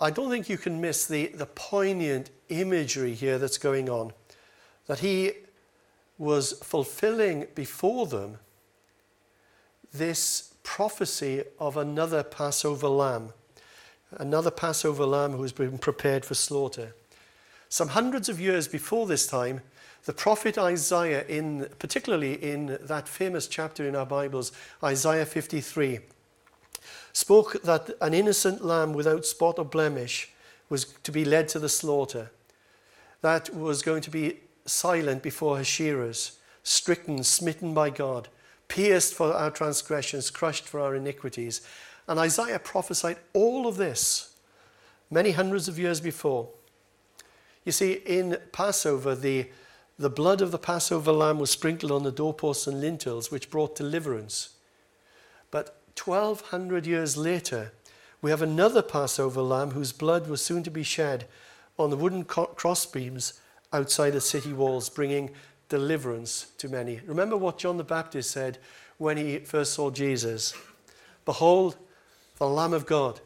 I 0.00 0.10
don't 0.10 0.30
think 0.30 0.48
you 0.48 0.58
can 0.58 0.80
miss 0.80 1.06
the, 1.06 1.28
the 1.28 1.46
poignant 1.46 2.30
imagery 2.48 3.14
here 3.14 3.38
that's 3.38 3.58
going 3.58 3.88
on. 3.88 4.12
That 4.86 5.00
he 5.00 5.32
was 6.18 6.52
fulfilling 6.62 7.46
before 7.54 8.06
them 8.06 8.38
this 9.92 10.54
prophecy 10.62 11.44
of 11.58 11.76
another 11.76 12.22
Passover 12.22 12.88
lamb, 12.88 13.32
another 14.12 14.50
Passover 14.50 15.06
lamb 15.06 15.32
who 15.32 15.42
has 15.42 15.52
been 15.52 15.78
prepared 15.78 16.24
for 16.24 16.34
slaughter. 16.34 16.94
Some 17.68 17.88
hundreds 17.88 18.28
of 18.28 18.40
years 18.40 18.68
before 18.68 19.06
this 19.06 19.26
time, 19.26 19.60
the 20.04 20.12
prophet 20.12 20.58
Isaiah, 20.58 21.24
in, 21.26 21.68
particularly 21.78 22.34
in 22.34 22.78
that 22.82 23.08
famous 23.08 23.46
chapter 23.46 23.86
in 23.86 23.96
our 23.96 24.06
Bibles, 24.06 24.52
Isaiah 24.82 25.26
53, 25.26 26.00
spoke 27.12 27.62
that 27.62 27.90
an 28.00 28.12
innocent 28.12 28.64
lamb 28.64 28.92
without 28.92 29.24
spot 29.24 29.58
or 29.58 29.64
blemish 29.64 30.30
was 30.68 30.84
to 31.04 31.12
be 31.12 31.24
led 31.24 31.48
to 31.48 31.58
the 31.58 31.68
slaughter, 31.68 32.30
that 33.22 33.54
was 33.54 33.82
going 33.82 34.02
to 34.02 34.10
be 34.10 34.40
silent 34.66 35.22
before 35.22 35.56
her 35.56 35.64
shearers, 35.64 36.38
stricken, 36.62 37.22
smitten 37.22 37.74
by 37.74 37.90
God, 37.90 38.28
pierced 38.68 39.14
for 39.14 39.32
our 39.32 39.50
transgressions, 39.50 40.30
crushed 40.30 40.64
for 40.64 40.80
our 40.80 40.94
iniquities. 40.94 41.60
And 42.08 42.18
Isaiah 42.18 42.58
prophesied 42.58 43.18
all 43.32 43.66
of 43.66 43.76
this 43.76 44.34
many 45.10 45.32
hundreds 45.32 45.68
of 45.68 45.78
years 45.78 46.00
before. 46.00 46.48
You 47.64 47.72
see, 47.72 47.92
in 47.92 48.38
Passover, 48.52 49.14
the, 49.14 49.48
the 49.98 50.10
blood 50.10 50.40
of 50.40 50.50
the 50.50 50.58
Passover 50.58 51.12
lamb 51.12 51.38
was 51.38 51.50
sprinkled 51.50 51.92
on 51.92 52.02
the 52.02 52.12
doorposts 52.12 52.66
and 52.66 52.80
lintels, 52.80 53.30
which 53.30 53.50
brought 53.50 53.76
deliverance. 53.76 54.50
But 55.50 55.80
1200 56.02 56.86
years 56.86 57.16
later, 57.16 57.72
we 58.20 58.30
have 58.30 58.42
another 58.42 58.82
Passover 58.82 59.42
lamb 59.42 59.70
whose 59.70 59.92
blood 59.92 60.26
was 60.28 60.44
soon 60.44 60.62
to 60.64 60.70
be 60.70 60.82
shed 60.82 61.26
on 61.78 61.90
the 61.90 61.96
wooden 61.96 62.24
crossbeams 62.24 63.34
outside 63.74 64.10
the 64.10 64.20
city 64.20 64.52
walls, 64.52 64.88
bringing 64.88 65.30
deliverance 65.68 66.46
to 66.58 66.68
many. 66.68 67.00
Remember 67.06 67.36
what 67.36 67.58
John 67.58 67.76
the 67.76 67.84
Baptist 67.84 68.30
said 68.30 68.58
when 68.98 69.16
he 69.16 69.40
first 69.40 69.74
saw 69.74 69.90
Jesus 69.90 70.54
Behold, 71.24 71.76
the 72.38 72.48
Lamb 72.48 72.72
of 72.72 72.86
God 72.86 73.20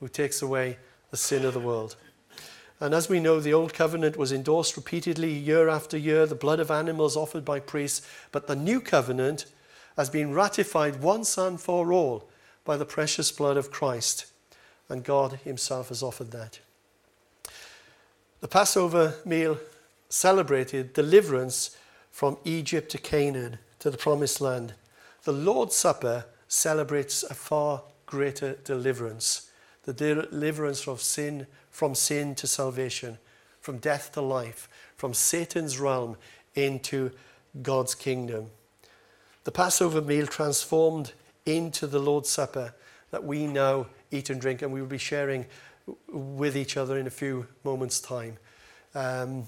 who 0.00 0.08
takes 0.08 0.42
away 0.42 0.76
the 1.10 1.16
sin 1.16 1.44
of 1.44 1.54
the 1.54 1.60
world. 1.60 1.96
And 2.80 2.92
as 2.92 3.08
we 3.08 3.20
know, 3.20 3.38
the 3.38 3.54
Old 3.54 3.72
Covenant 3.72 4.16
was 4.16 4.32
endorsed 4.32 4.76
repeatedly 4.76 5.32
year 5.32 5.68
after 5.68 5.96
year, 5.96 6.26
the 6.26 6.34
blood 6.34 6.58
of 6.58 6.70
animals 6.70 7.16
offered 7.16 7.44
by 7.44 7.60
priests. 7.60 8.06
But 8.32 8.48
the 8.48 8.56
New 8.56 8.80
Covenant 8.80 9.46
has 9.96 10.10
been 10.10 10.34
ratified 10.34 11.00
once 11.00 11.38
and 11.38 11.60
for 11.60 11.92
all 11.92 12.28
by 12.64 12.76
the 12.76 12.84
precious 12.84 13.30
blood 13.30 13.56
of 13.56 13.70
Christ. 13.70 14.26
And 14.88 15.04
God 15.04 15.38
Himself 15.44 15.88
has 15.88 16.02
offered 16.02 16.32
that. 16.32 16.58
The 18.40 18.48
Passover 18.48 19.14
meal 19.24 19.58
celebrated 20.08 20.92
deliverance 20.92 21.76
from 22.10 22.36
Egypt 22.44 22.90
to 22.92 22.98
Canaan 22.98 23.58
to 23.78 23.90
the 23.90 23.98
promised 23.98 24.40
land. 24.40 24.74
The 25.24 25.32
Lord's 25.32 25.74
Supper 25.74 26.26
celebrates 26.48 27.22
a 27.22 27.34
far 27.34 27.82
greater 28.06 28.54
deliverance 28.64 29.50
the 29.84 29.92
deliverance 29.92 30.80
from 30.80 30.96
sin, 30.96 31.46
from 31.70 31.94
sin 31.94 32.34
to 32.34 32.46
salvation, 32.46 33.18
from 33.60 33.76
death 33.76 34.12
to 34.12 34.22
life, 34.22 34.66
from 34.96 35.12
Satan's 35.12 35.78
realm 35.78 36.16
into 36.54 37.10
God's 37.60 37.94
kingdom 37.94 38.50
the 39.44 39.52
Passover 39.52 40.00
meal 40.00 40.26
transformed 40.26 41.12
into 41.44 41.86
the 41.86 41.98
Lord's 41.98 42.30
Supper 42.30 42.74
that 43.10 43.24
we 43.24 43.46
now 43.46 43.86
eat 44.10 44.30
and 44.30 44.40
drink, 44.40 44.62
and 44.62 44.72
we 44.72 44.80
will 44.80 44.88
be 44.88 44.98
sharing 44.98 45.46
with 46.08 46.56
each 46.56 46.78
other 46.78 46.98
in 46.98 47.06
a 47.06 47.10
few 47.10 47.46
moments' 47.62 48.00
time. 48.00 48.38
Um, 48.94 49.44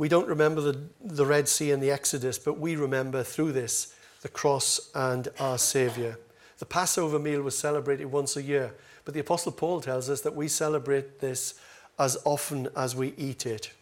we 0.00 0.08
don't 0.08 0.28
remember 0.28 0.62
the, 0.62 0.80
the 1.04 1.26
Red 1.26 1.46
Sea 1.46 1.72
and 1.72 1.82
the 1.82 1.90
Exodus, 1.90 2.38
but 2.38 2.58
we 2.58 2.74
remember 2.74 3.22
through 3.22 3.52
this 3.52 3.94
the 4.22 4.30
cross 4.30 4.90
and 4.94 5.28
our 5.38 5.58
Saviour. 5.58 6.18
The 6.58 6.64
Passover 6.64 7.18
meal 7.18 7.42
was 7.42 7.58
celebrated 7.58 8.06
once 8.06 8.34
a 8.34 8.42
year, 8.42 8.72
but 9.04 9.12
the 9.12 9.20
Apostle 9.20 9.52
Paul 9.52 9.82
tells 9.82 10.08
us 10.08 10.22
that 10.22 10.34
we 10.34 10.48
celebrate 10.48 11.20
this 11.20 11.60
as 11.98 12.16
often 12.24 12.68
as 12.74 12.96
we 12.96 13.12
eat 13.18 13.44
it. 13.44 13.72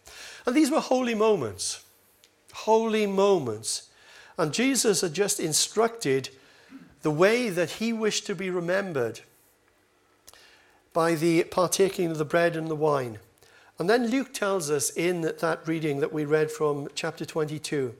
And 0.45 0.57
these 0.57 0.73
were 0.73 0.81
holy 0.81 1.15
moments, 1.15 1.85
holy 2.53 3.07
moments 3.07 3.89
and 4.37 4.53
Jesus 4.53 5.03
had 5.03 5.15
just 5.15 5.39
instructed 5.39 6.31
the 7.03 7.13
way 7.13 7.49
that 7.49 7.71
he 7.71 7.93
wished 7.93 8.27
to 8.27 8.35
be 8.35 8.51
remembered 8.51 9.21
by 10.93 11.15
the 11.15 11.45
partaking 11.45 12.11
of 12.11 12.19
the 12.19 12.25
bread 12.25 12.57
and 12.57 12.67
the 12.67 12.75
wine. 12.75 13.21
And 13.79 13.89
then 13.89 14.09
Luke 14.09 14.33
tells 14.35 14.71
us 14.71 14.91
in 14.91 15.21
that 15.21 15.61
reading 15.67 16.01
that 16.01 16.13
we 16.13 16.25
read 16.25 16.51
from 16.51 16.89
chapter 16.95 17.25
22 17.25 17.95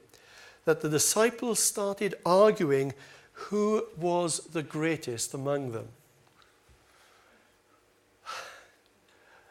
that 0.65 0.81
the 0.81 0.89
disciples 0.89 1.61
started 1.61 2.15
arguing 2.27 2.95
who 3.33 3.85
was 3.97 4.41
the 4.41 4.63
greatest 4.63 5.33
among 5.33 5.73
them. 5.73 5.89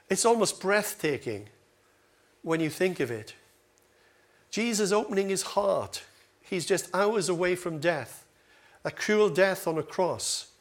It's 0.10 0.26
almost 0.26 0.62
breathtaking 0.62 1.48
when 2.42 2.60
you 2.60 2.70
think 2.70 3.00
of 3.00 3.10
it. 3.10 3.34
Jesus 4.52 4.92
opening 4.92 5.30
his 5.30 5.42
heart 5.42 6.04
He's 6.50 6.66
just 6.66 6.94
hours 6.96 7.28
away 7.28 7.56
from 7.56 7.80
death, 7.80 8.26
a 8.86 8.92
cruel 8.92 9.30
death 9.30 9.68
on 9.68 9.78
a 9.78 9.84
cross. 9.84 10.52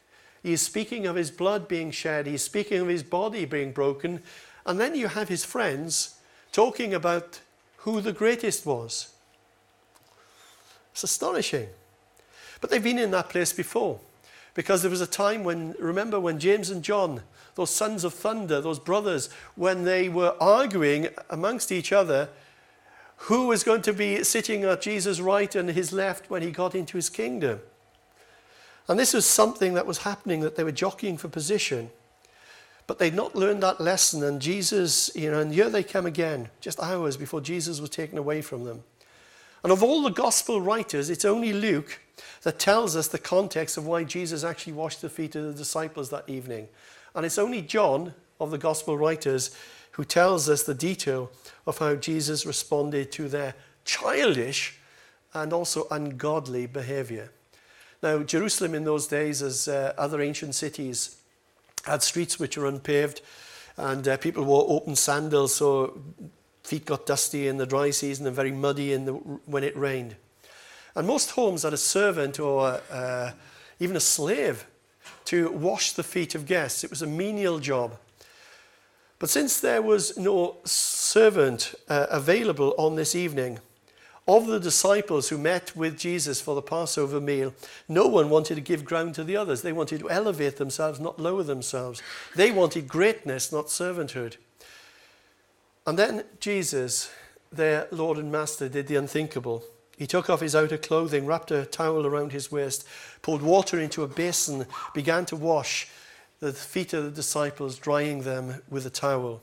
He 0.43 0.53
is 0.53 0.61
speaking 0.61 1.07
of 1.07 1.15
his 1.15 1.31
blood 1.31 1.69
being 1.69 1.93
shed, 1.93 2.27
he's 2.27 2.43
speaking 2.43 2.81
of 2.81 2.89
his 2.89 3.05
body 3.05 3.45
being 3.45 3.71
broken, 3.71 4.23
and 4.67 4.81
then 4.81 4.95
you 4.95 5.09
have 5.09 5.29
his 5.29 5.45
friends 5.45 6.17
talking 6.53 6.93
about 6.93 7.41
who 7.79 8.01
the 8.01 8.13
greatest 8.13 8.67
was. 8.67 9.13
It's 10.93 11.05
astonishing. 11.05 11.69
But 12.61 12.71
they've 12.71 12.83
been 12.83 12.99
in 12.99 13.11
that 13.13 13.29
place 13.29 13.53
before. 13.53 14.01
Because 14.55 14.81
there 14.81 14.91
was 14.91 15.03
a 15.03 15.07
time 15.07 15.45
when, 15.45 15.75
remember, 15.79 16.19
when 16.19 16.39
James 16.39 16.71
and 16.71 16.83
John, 16.83 17.23
those 17.55 17.71
sons 17.71 18.05
of 18.05 18.15
thunder, 18.15 18.61
those 18.61 18.79
brothers, 18.79 19.29
when 19.55 19.85
they 19.85 20.09
were 20.09 20.35
arguing 20.41 21.09
amongst 21.29 21.71
each 21.71 21.93
other 21.93 22.31
who 23.17 23.47
was 23.47 23.63
going 23.63 23.83
to 23.83 23.93
be 23.93 24.25
sitting 24.25 24.65
at 24.65 24.81
Jesus' 24.81 25.21
right 25.21 25.55
and 25.55 25.71
his 25.71 25.93
left 25.93 26.31
when 26.31 26.43
he 26.43 26.51
got 26.51 26.75
into 26.75 26.97
his 26.97 27.09
kingdom. 27.09 27.61
And 28.89 28.99
this 28.99 29.15
was 29.15 29.27
something 29.27 29.75
that 29.75 29.87
was 29.87 29.99
happening, 29.99 30.41
that 30.41 30.57
they 30.57 30.65
were 30.65 30.73
jockeying 30.73 31.19
for 31.19 31.29
position. 31.29 31.91
But 32.87 32.99
they'd 32.99 33.15
not 33.15 33.35
learned 33.35 33.63
that 33.63 33.81
lesson, 33.81 34.23
and 34.23 34.41
Jesus, 34.41 35.11
you 35.15 35.31
know, 35.31 35.41
and 35.41 35.53
here 35.53 35.69
they 35.69 35.83
come 35.83 36.07
again, 36.07 36.51
just 36.61 36.81
hours 36.81 37.17
before 37.17 37.41
Jesus 37.41 37.81
was 37.81 37.91
taken 37.91 38.17
away 38.17 38.43
from 38.43 38.65
them. 38.65 38.85
And 39.65 39.73
of 39.73 39.83
all 39.83 40.03
the 40.03 40.11
gospel 40.11 40.61
writers, 40.61 41.11
it's 41.11 41.25
only 41.25 41.53
Luke 41.53 42.01
that 42.43 42.61
tells 42.61 42.95
us 42.95 43.09
the 43.09 43.19
context 43.19 43.77
of 43.77 43.87
why 43.87 44.05
Jesus 44.05 44.45
actually 44.45 44.75
washed 44.75 45.03
the 45.03 45.09
feet 45.09 45.35
of 45.35 45.45
the 45.45 45.53
disciples 45.53 46.11
that 46.11 46.29
evening. 46.29 46.69
And 47.15 47.27
it's 47.27 47.39
only 47.39 47.63
John 47.63 48.15
of 48.39 48.53
the 48.53 48.59
gospel 48.59 48.97
writers 48.97 49.57
who 49.93 50.05
tells 50.05 50.49
us 50.49 50.63
the 50.63 50.75
detail 50.75 51.31
of 51.67 51.79
how 51.79 51.97
Jesus 51.97 52.47
responded 52.47 53.11
to 53.13 53.29
their 53.29 53.55
childish 53.85 54.79
and 55.35 55.53
also 55.53 55.89
ungodly 55.91 56.67
behavior. 56.67 57.33
Now, 58.03 58.23
Jerusalem 58.23 58.75
in 58.75 58.85
those 58.85 59.07
days, 59.07 59.43
as 59.43 59.67
uh, 59.67 59.95
other 59.99 60.21
ancient 60.21 60.55
cities, 60.55 61.17
had 61.87 62.03
streets 62.03 62.39
which 62.39 62.57
were 62.59 62.67
unpaved, 62.67 63.23
and 63.77 64.07
uh, 64.07 64.17
people 64.17 64.45
wore 64.45 64.65
open 64.69 64.97
sandals, 64.97 65.55
so 65.55 66.01
feet 66.63 66.85
got 66.85 67.07
dusty 67.07 67.47
in 67.47 67.57
the 67.57 67.67
dry 67.67 67.91
season 67.91 68.27
and 68.27 68.35
very 68.35 68.51
muddy 68.51 68.93
in 68.93 69.05
the, 69.05 69.13
when 69.13 69.63
it 69.63 69.77
rained. 69.77 70.17
And 70.95 71.07
most 71.07 71.31
homes 71.31 71.63
had 71.63 71.73
a 71.73 71.79
servant 71.79 72.41
or 72.41 72.81
uh, 72.91 73.31
even 73.79 73.97
a 73.97 74.01
slave 74.01 74.67
to 75.27 75.51
wash 75.51 75.93
the 75.93 76.03
feet 76.03 76.35
of 76.35 76.47
guests. 76.47 76.83
It 76.83 76.91
was 76.91 77.03
a 77.03 77.07
menial 77.07 77.59
job. 77.59 77.99
But 79.19 79.31
since 79.31 79.61
there 79.61 79.83
was 79.83 80.17
no 80.17 80.57
servant 80.65 81.75
uh, 81.89 82.07
available 82.11 82.75
on 82.77 82.97
this 82.97 83.15
evening, 83.15 83.61
of 84.29 84.47
the 84.47 84.59
disciples 84.59 85.29
who 85.29 85.39
met 85.39 85.77
with 85.77 85.99
Jesus 85.99 86.41
for 86.41 86.55
the 86.55 86.63
Passover 86.63 87.21
meal, 87.21 87.55
no 87.89 88.09
one 88.09 88.29
wanted 88.29 88.57
to 88.57 88.61
give 88.61 88.85
ground 88.85 89.15
to 89.15 89.25
the 89.25 89.37
others. 89.37 89.63
They 89.63 89.73
wanted 89.73 90.01
to 90.01 90.11
elevate 90.11 90.57
themselves, 90.57 90.99
not 90.99 91.21
lower 91.21 91.45
themselves. 91.45 92.03
They 92.35 92.51
wanted 92.51 92.89
greatness, 92.89 93.53
not 93.53 93.67
servanthood. 93.67 94.37
And 95.87 95.97
then 95.97 96.25
Jesus, 96.41 97.13
their 97.53 97.87
Lord 97.93 98.19
and 98.19 98.33
Master, 98.33 98.69
did 98.69 98.89
the 98.89 98.97
unthinkable. 98.97 99.63
He 99.97 100.07
took 100.07 100.29
off 100.29 100.41
his 100.41 100.57
outer 100.57 100.77
clothing, 100.77 101.25
wrapped 101.25 101.53
a 101.53 101.65
towel 101.65 102.05
around 102.05 102.33
his 102.33 102.51
waist, 102.51 102.87
poured 103.23 103.43
water 103.43 103.79
into 103.79 104.03
a 104.03 104.09
basin, 104.09 104.67
began 104.93 105.25
to 105.27 105.37
wash 105.37 105.89
the 106.41 106.53
feet 106.53 106.93
of 106.93 107.05
the 107.05 107.11
disciples, 107.11 107.79
drying 107.79 108.23
them 108.23 108.61
with 108.69 108.85
a 108.85 108.91
towel. 108.91 109.41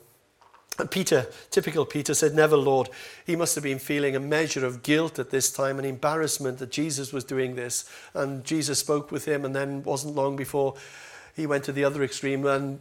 Peter, 0.90 1.26
typical 1.50 1.86
Peter, 1.86 2.14
said, 2.14 2.34
Never, 2.34 2.56
Lord. 2.56 2.88
He 3.24 3.36
must 3.36 3.54
have 3.54 3.62
been 3.62 3.78
feeling 3.78 4.16
a 4.16 4.20
measure 4.20 4.66
of 4.66 4.82
guilt 4.82 5.18
at 5.18 5.30
this 5.30 5.52
time 5.52 5.78
and 5.78 5.86
embarrassment 5.86 6.58
that 6.58 6.72
Jesus 6.72 7.12
was 7.12 7.22
doing 7.22 7.54
this. 7.54 7.88
And 8.12 8.44
Jesus 8.44 8.80
spoke 8.80 9.12
with 9.12 9.24
him, 9.24 9.44
and 9.44 9.54
then 9.54 9.84
wasn't 9.84 10.16
long 10.16 10.34
before 10.34 10.74
he 11.36 11.46
went 11.46 11.64
to 11.64 11.72
the 11.72 11.84
other 11.84 12.02
extreme 12.02 12.44
and 12.46 12.80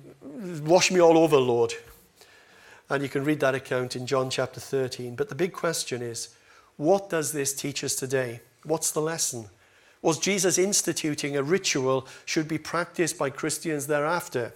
wash 0.66 0.92
me 0.92 1.02
all 1.02 1.18
over, 1.18 1.38
Lord. 1.38 1.74
And 2.90 3.04
you 3.04 3.10
can 3.10 3.24
read 3.24 3.40
that 3.42 3.56
account 3.56 3.96
in 3.96 4.08
John 4.08 4.30
chapter 4.30 4.60
13. 4.60 5.16
But 5.16 5.30
the 5.30 5.36
big 5.36 5.54
question 5.54 6.02
is 6.02 6.36
what 6.78 7.10
does 7.10 7.32
this 7.32 7.54
teach 7.54 7.84
us 7.84 7.96
today? 7.96 8.42
What's 8.64 8.92
the 8.92 9.02
lesson? 9.02 9.50
Was 10.02 10.18
Jesus 10.20 10.58
instituting 10.58 11.38
a 11.38 11.44
ritual 11.44 12.08
should 12.26 12.48
be 12.48 12.58
practiced 12.58 13.18
by 13.18 13.30
Christians 13.30 13.88
thereafter? 13.88 14.54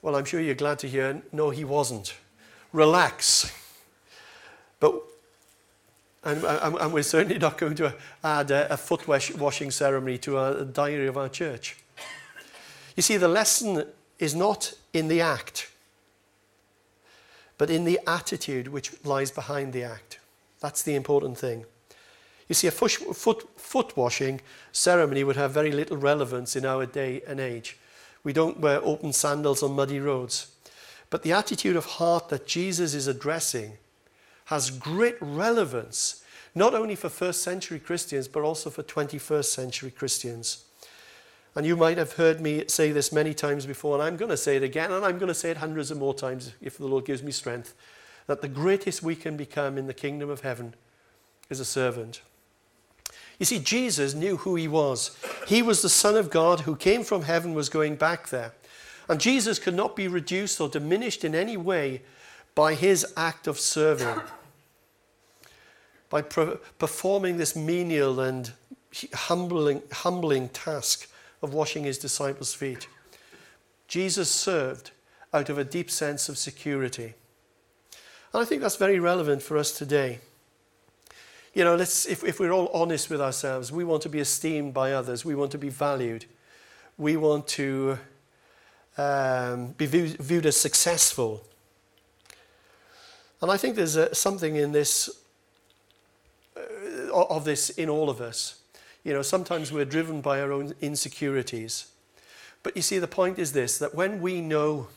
Well, 0.00 0.16
I'm 0.16 0.24
sure 0.24 0.40
you're 0.40 0.54
glad 0.54 0.78
to 0.80 0.88
hear 0.88 1.22
no, 1.32 1.50
he 1.50 1.64
wasn't 1.64 2.14
relax. 2.76 3.52
But 4.78 4.94
uh, 6.22 6.58
and, 6.62 6.76
and, 6.76 6.92
we're 6.92 7.02
certainly 7.02 7.38
not 7.38 7.56
going 7.56 7.76
to 7.76 7.94
add 8.22 8.50
a, 8.50 8.72
a 8.72 8.76
foot 8.76 9.06
washing 9.06 9.70
ceremony 9.70 10.18
to 10.18 10.38
a 10.38 10.64
diary 10.64 11.06
of 11.06 11.16
our 11.16 11.28
church. 11.28 11.76
You 12.96 13.02
see, 13.02 13.16
the 13.16 13.28
lesson 13.28 13.84
is 14.18 14.34
not 14.34 14.74
in 14.92 15.08
the 15.08 15.20
act, 15.20 15.70
but 17.58 17.70
in 17.70 17.84
the 17.84 18.00
attitude 18.06 18.68
which 18.68 18.92
lies 19.04 19.30
behind 19.30 19.72
the 19.72 19.84
act. 19.84 20.18
That's 20.60 20.82
the 20.82 20.96
important 20.96 21.38
thing. 21.38 21.64
You 22.48 22.54
see, 22.54 22.66
a 22.66 22.72
foot, 22.72 22.92
foot, 22.92 23.48
foot 23.56 23.96
washing 23.96 24.40
ceremony 24.72 25.22
would 25.24 25.36
have 25.36 25.52
very 25.52 25.72
little 25.72 25.96
relevance 25.96 26.56
in 26.56 26.64
our 26.64 26.86
day 26.86 27.22
and 27.26 27.38
age. 27.38 27.76
We 28.24 28.32
don't 28.32 28.58
wear 28.58 28.80
open 28.82 29.12
sandals 29.12 29.62
on 29.62 29.76
muddy 29.76 30.00
roads. 30.00 30.55
But 31.10 31.22
the 31.22 31.32
attitude 31.32 31.76
of 31.76 31.84
heart 31.84 32.28
that 32.30 32.46
Jesus 32.46 32.94
is 32.94 33.06
addressing 33.06 33.74
has 34.46 34.70
great 34.70 35.16
relevance, 35.20 36.24
not 36.54 36.74
only 36.74 36.94
for 36.94 37.08
first 37.08 37.42
century 37.42 37.78
Christians, 37.78 38.28
but 38.28 38.42
also 38.42 38.70
for 38.70 38.82
21st 38.82 39.46
century 39.46 39.90
Christians. 39.90 40.64
And 41.54 41.64
you 41.64 41.76
might 41.76 41.98
have 41.98 42.14
heard 42.14 42.40
me 42.40 42.64
say 42.68 42.92
this 42.92 43.12
many 43.12 43.32
times 43.32 43.66
before, 43.66 43.94
and 43.94 44.02
I'm 44.02 44.16
going 44.16 44.30
to 44.30 44.36
say 44.36 44.56
it 44.56 44.62
again, 44.62 44.92
and 44.92 45.04
I'm 45.04 45.18
going 45.18 45.28
to 45.28 45.34
say 45.34 45.50
it 45.50 45.56
hundreds 45.56 45.90
of 45.90 45.98
more 45.98 46.14
times 46.14 46.52
if 46.60 46.76
the 46.76 46.86
Lord 46.86 47.04
gives 47.04 47.22
me 47.22 47.32
strength 47.32 47.74
that 48.26 48.40
the 48.40 48.48
greatest 48.48 49.02
we 49.02 49.14
can 49.16 49.36
become 49.36 49.78
in 49.78 49.86
the 49.86 49.94
kingdom 49.94 50.28
of 50.28 50.40
heaven 50.40 50.74
is 51.48 51.60
a 51.60 51.64
servant. 51.64 52.22
You 53.38 53.46
see, 53.46 53.58
Jesus 53.58 54.14
knew 54.14 54.38
who 54.38 54.56
he 54.56 54.66
was. 54.66 55.16
He 55.46 55.62
was 55.62 55.82
the 55.82 55.88
Son 55.88 56.16
of 56.16 56.30
God 56.30 56.60
who 56.60 56.74
came 56.74 57.04
from 57.04 57.22
heaven, 57.22 57.54
was 57.54 57.68
going 57.68 57.96
back 57.96 58.28
there. 58.28 58.52
And 59.08 59.20
Jesus 59.20 59.58
could 59.58 59.74
not 59.74 59.94
be 59.94 60.08
reduced 60.08 60.60
or 60.60 60.68
diminished 60.68 61.24
in 61.24 61.34
any 61.34 61.56
way 61.56 62.02
by 62.54 62.74
his 62.74 63.06
act 63.16 63.46
of 63.46 63.60
serving, 63.60 64.20
by 66.10 66.22
performing 66.22 67.36
this 67.36 67.54
menial 67.54 68.20
and 68.20 68.52
humbling, 69.12 69.82
humbling 69.92 70.48
task 70.48 71.08
of 71.42 71.54
washing 71.54 71.84
his 71.84 71.98
disciples' 71.98 72.54
feet. 72.54 72.88
Jesus 73.88 74.30
served 74.30 74.90
out 75.32 75.48
of 75.48 75.58
a 75.58 75.64
deep 75.64 75.90
sense 75.90 76.28
of 76.28 76.38
security. 76.38 77.14
And 78.32 78.42
I 78.42 78.44
think 78.44 78.62
that's 78.62 78.76
very 78.76 78.98
relevant 78.98 79.42
for 79.42 79.56
us 79.56 79.70
today. 79.70 80.18
You 81.54 81.64
know, 81.64 81.76
let's, 81.76 82.06
if, 82.06 82.24
if 82.24 82.40
we're 82.40 82.52
all 82.52 82.70
honest 82.74 83.08
with 83.08 83.20
ourselves, 83.20 83.70
we 83.70 83.84
want 83.84 84.02
to 84.02 84.08
be 84.08 84.18
esteemed 84.18 84.74
by 84.74 84.92
others, 84.92 85.24
we 85.24 85.34
want 85.34 85.52
to 85.52 85.58
be 85.58 85.68
valued, 85.68 86.26
we 86.98 87.16
want 87.16 87.46
to 87.48 87.98
um, 88.98 89.68
be 89.78 89.86
viewed, 89.86 90.16
viewed, 90.18 90.46
as 90.46 90.56
successful. 90.56 91.42
And 93.40 93.50
I 93.50 93.56
think 93.56 93.76
there's 93.76 93.96
a, 93.96 94.14
something 94.14 94.56
in 94.56 94.72
this, 94.72 95.10
uh, 96.56 97.12
of 97.12 97.44
this 97.44 97.70
in 97.70 97.88
all 97.88 98.08
of 98.08 98.20
us. 98.20 98.60
You 99.04 99.12
know, 99.12 99.22
sometimes 99.22 99.70
we're 99.70 99.84
driven 99.84 100.20
by 100.20 100.40
our 100.40 100.52
own 100.52 100.74
insecurities. 100.80 101.86
But 102.62 102.74
you 102.74 102.82
see, 102.82 102.98
the 102.98 103.06
point 103.06 103.38
is 103.38 103.52
this 103.52 103.78
that 103.78 103.94
when 103.94 104.20
we 104.20 104.40
know 104.40 104.88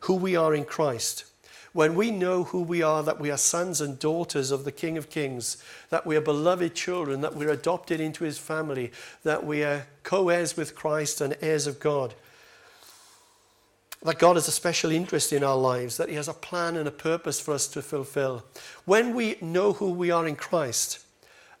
who 0.00 0.14
we 0.14 0.36
are 0.36 0.54
in 0.54 0.64
Christ, 0.64 1.24
when 1.72 1.94
we 1.94 2.10
know 2.10 2.44
who 2.44 2.62
we 2.62 2.82
are, 2.82 3.02
that 3.02 3.20
we 3.20 3.30
are 3.30 3.36
sons 3.36 3.80
and 3.80 3.98
daughters 3.98 4.50
of 4.50 4.64
the 4.64 4.72
King 4.72 4.96
of 4.96 5.08
Kings, 5.08 5.62
that 5.90 6.04
we 6.04 6.16
are 6.16 6.20
beloved 6.20 6.74
children, 6.74 7.20
that 7.20 7.36
we're 7.36 7.50
adopted 7.50 8.00
into 8.00 8.24
his 8.24 8.38
family, 8.38 8.90
that 9.22 9.44
we 9.44 9.62
are 9.62 9.86
co 10.02 10.30
heirs 10.30 10.56
with 10.56 10.74
Christ 10.74 11.20
and 11.20 11.36
heirs 11.40 11.66
of 11.66 11.78
God, 11.78 12.14
that 14.02 14.18
God 14.18 14.36
has 14.36 14.48
a 14.48 14.52
special 14.52 14.90
interest 14.90 15.32
in 15.32 15.44
our 15.44 15.56
lives, 15.56 15.96
that 15.98 16.08
He 16.08 16.14
has 16.14 16.28
a 16.28 16.34
plan 16.34 16.76
and 16.76 16.88
a 16.88 16.92
purpose 16.92 17.38
for 17.38 17.52
us 17.52 17.66
to 17.68 17.82
fulfill. 17.82 18.44
When 18.84 19.14
we 19.14 19.36
know 19.40 19.74
who 19.74 19.90
we 19.90 20.10
are 20.10 20.26
in 20.26 20.36
Christ, 20.36 21.00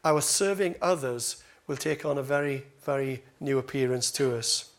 our 0.04 0.20
serving 0.20 0.76
others 0.80 1.42
will 1.66 1.76
take 1.76 2.04
on 2.04 2.16
a 2.16 2.22
very, 2.22 2.64
very 2.82 3.22
new 3.40 3.58
appearance 3.58 4.10
to 4.12 4.36
us. 4.36 4.70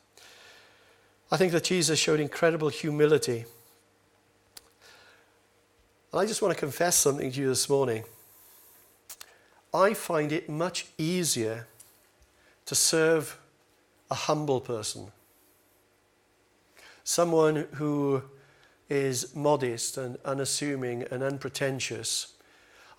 I 1.32 1.38
think 1.38 1.52
that 1.54 1.64
Jesus 1.64 2.00
showed 2.00 2.20
incredible 2.20 2.70
humility. 2.70 3.46
And 6.12 6.20
I 6.20 6.26
just 6.26 6.42
want 6.42 6.54
to 6.54 6.60
confess 6.60 6.96
something 6.96 7.32
to 7.32 7.40
you 7.40 7.48
this 7.48 7.70
morning. 7.70 8.04
I 9.74 9.94
find 9.94 10.32
it 10.32 10.50
much 10.50 10.88
easier 10.98 11.68
to 12.66 12.76
serve 12.76 13.40
a 14.10 14.16
humble 14.16 14.60
person 14.60 15.12
someone 17.04 17.68
who 17.74 18.24
is 18.90 19.36
modest 19.36 19.98
and 19.98 20.18
unassuming 20.26 21.04
and 21.12 21.24
unpretentious. 21.24 22.34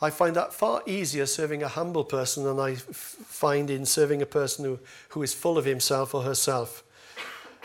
I 0.00 0.10
find 0.10 0.34
that 0.36 0.52
far 0.52 0.82
easier 0.86 1.26
serving 1.26 1.62
a 1.62 1.68
humble 1.68 2.04
person 2.04 2.44
than 2.44 2.58
I 2.58 2.72
f- 2.72 2.80
find 2.82 3.70
in 3.70 3.86
serving 3.86 4.20
a 4.20 4.26
person 4.26 4.64
who, 4.64 4.80
who 5.10 5.22
is 5.22 5.32
full 5.34 5.58
of 5.58 5.64
himself 5.64 6.14
or 6.14 6.22
herself. 6.22 6.82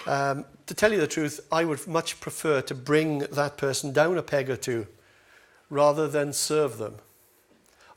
Um, 0.06 0.46
to 0.68 0.74
tell 0.74 0.92
you 0.92 1.00
the 1.00 1.08
truth, 1.08 1.40
I 1.52 1.64
would 1.64 1.88
much 1.88 2.20
prefer 2.20 2.62
to 2.62 2.76
bring 2.76 3.20
that 3.20 3.58
person 3.58 3.92
down 3.92 4.18
a 4.18 4.24
peg 4.24 4.50
or 4.50 4.56
two 4.56 4.88
rather 5.70 6.08
than 6.08 6.32
serve 6.32 6.78
them. 6.78 6.96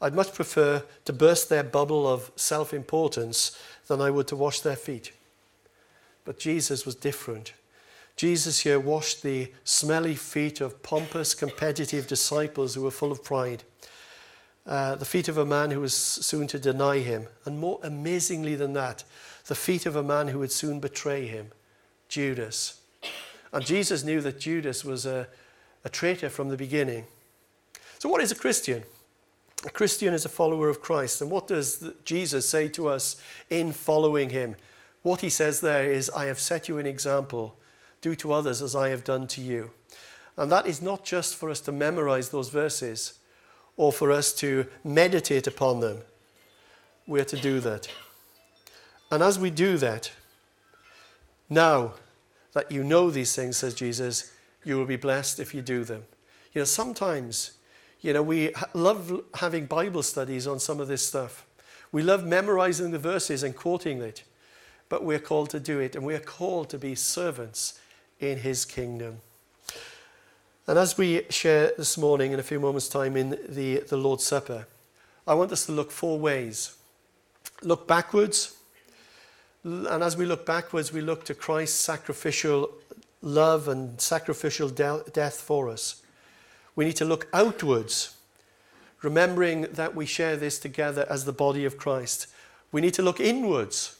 I'd 0.00 0.14
much 0.14 0.32
prefer 0.32 0.84
to 1.04 1.12
burst 1.12 1.48
their 1.48 1.62
bubble 1.62 2.08
of 2.08 2.32
self 2.34 2.72
importance 2.72 3.58
than 3.86 4.00
I 4.00 4.10
would 4.10 4.28
to 4.28 4.36
wash 4.36 4.60
their 4.60 4.76
feet. 4.76 5.12
But 6.24 6.38
Jesus 6.38 6.86
was 6.86 6.94
different. 6.94 7.52
Jesus 8.20 8.60
here 8.60 8.78
washed 8.78 9.22
the 9.22 9.50
smelly 9.64 10.14
feet 10.14 10.60
of 10.60 10.82
pompous, 10.82 11.32
competitive 11.32 12.06
disciples 12.06 12.74
who 12.74 12.82
were 12.82 12.90
full 12.90 13.10
of 13.12 13.24
pride. 13.24 13.62
Uh, 14.66 14.94
the 14.94 15.06
feet 15.06 15.28
of 15.28 15.38
a 15.38 15.46
man 15.46 15.70
who 15.70 15.80
was 15.80 15.94
soon 15.94 16.46
to 16.48 16.58
deny 16.58 16.98
him. 16.98 17.28
And 17.46 17.58
more 17.58 17.80
amazingly 17.82 18.56
than 18.56 18.74
that, 18.74 19.04
the 19.46 19.54
feet 19.54 19.86
of 19.86 19.96
a 19.96 20.02
man 20.02 20.28
who 20.28 20.40
would 20.40 20.52
soon 20.52 20.80
betray 20.80 21.28
him, 21.28 21.52
Judas. 22.10 22.82
And 23.54 23.64
Jesus 23.64 24.04
knew 24.04 24.20
that 24.20 24.38
Judas 24.38 24.84
was 24.84 25.06
a, 25.06 25.26
a 25.82 25.88
traitor 25.88 26.28
from 26.28 26.50
the 26.50 26.58
beginning. 26.58 27.06
So, 28.00 28.10
what 28.10 28.20
is 28.20 28.30
a 28.30 28.36
Christian? 28.36 28.82
A 29.64 29.70
Christian 29.70 30.12
is 30.12 30.26
a 30.26 30.28
follower 30.28 30.68
of 30.68 30.82
Christ. 30.82 31.22
And 31.22 31.30
what 31.30 31.46
does 31.46 31.90
Jesus 32.04 32.46
say 32.46 32.68
to 32.68 32.86
us 32.86 33.18
in 33.48 33.72
following 33.72 34.28
him? 34.28 34.56
What 35.00 35.22
he 35.22 35.30
says 35.30 35.62
there 35.62 35.90
is, 35.90 36.10
I 36.10 36.26
have 36.26 36.38
set 36.38 36.68
you 36.68 36.76
an 36.76 36.84
example. 36.84 37.56
Do 38.00 38.14
to 38.16 38.32
others 38.32 38.62
as 38.62 38.74
I 38.74 38.88
have 38.88 39.04
done 39.04 39.26
to 39.28 39.40
you. 39.40 39.70
And 40.36 40.50
that 40.50 40.66
is 40.66 40.80
not 40.80 41.04
just 41.04 41.36
for 41.36 41.50
us 41.50 41.60
to 41.62 41.72
memorize 41.72 42.30
those 42.30 42.48
verses 42.48 43.18
or 43.76 43.92
for 43.92 44.10
us 44.10 44.32
to 44.34 44.66
meditate 44.84 45.46
upon 45.46 45.80
them. 45.80 45.98
We're 47.06 47.24
to 47.24 47.36
do 47.36 47.60
that. 47.60 47.88
And 49.10 49.22
as 49.22 49.38
we 49.38 49.50
do 49.50 49.76
that, 49.78 50.12
now 51.48 51.94
that 52.52 52.70
you 52.70 52.84
know 52.84 53.10
these 53.10 53.34
things, 53.34 53.56
says 53.56 53.74
Jesus, 53.74 54.32
you 54.64 54.76
will 54.76 54.86
be 54.86 54.96
blessed 54.96 55.40
if 55.40 55.54
you 55.54 55.62
do 55.62 55.84
them. 55.84 56.04
You 56.52 56.60
know, 56.60 56.66
sometimes 56.66 57.52
you 58.00 58.14
know, 58.14 58.22
we 58.22 58.52
love 58.72 59.22
having 59.34 59.66
Bible 59.66 60.02
studies 60.02 60.46
on 60.46 60.58
some 60.58 60.80
of 60.80 60.88
this 60.88 61.06
stuff. 61.06 61.46
We 61.92 62.02
love 62.02 62.24
memorizing 62.24 62.92
the 62.92 62.98
verses 62.98 63.42
and 63.42 63.54
quoting 63.54 64.00
it, 64.00 64.22
but 64.88 65.04
we're 65.04 65.18
called 65.18 65.50
to 65.50 65.60
do 65.60 65.80
it, 65.80 65.94
and 65.94 66.04
we're 66.04 66.20
called 66.20 66.70
to 66.70 66.78
be 66.78 66.94
servants 66.94 67.78
in 68.20 68.38
His 68.38 68.64
kingdom. 68.64 69.18
And 70.66 70.78
as 70.78 70.96
we 70.96 71.22
share 71.30 71.72
this 71.76 71.98
morning, 71.98 72.32
in 72.32 72.38
a 72.38 72.44
few 72.44 72.60
moments' 72.60 72.88
time, 72.88 73.16
in 73.16 73.30
the, 73.48 73.78
the 73.88 73.96
Lord's 73.96 74.24
Supper, 74.24 74.66
I 75.26 75.34
want 75.34 75.50
us 75.52 75.66
to 75.66 75.72
look 75.72 75.90
four 75.90 76.18
ways. 76.18 76.76
Look 77.62 77.88
backwards, 77.88 78.56
and 79.64 80.02
as 80.02 80.16
we 80.16 80.26
look 80.26 80.46
backwards, 80.46 80.92
we 80.92 81.00
look 81.00 81.24
to 81.24 81.34
Christ's 81.34 81.78
sacrificial 81.78 82.70
love 83.22 83.68
and 83.68 84.00
sacrificial 84.00 84.68
de- 84.68 85.04
death 85.12 85.40
for 85.40 85.68
us. 85.68 86.02
We 86.74 86.84
need 86.84 86.96
to 86.96 87.04
look 87.04 87.28
outwards, 87.32 88.16
remembering 89.02 89.62
that 89.72 89.94
we 89.94 90.06
share 90.06 90.36
this 90.36 90.58
together 90.58 91.06
as 91.10 91.24
the 91.24 91.32
body 91.32 91.64
of 91.64 91.76
Christ. 91.76 92.26
We 92.72 92.80
need 92.80 92.94
to 92.94 93.02
look 93.02 93.20
inwards, 93.20 93.96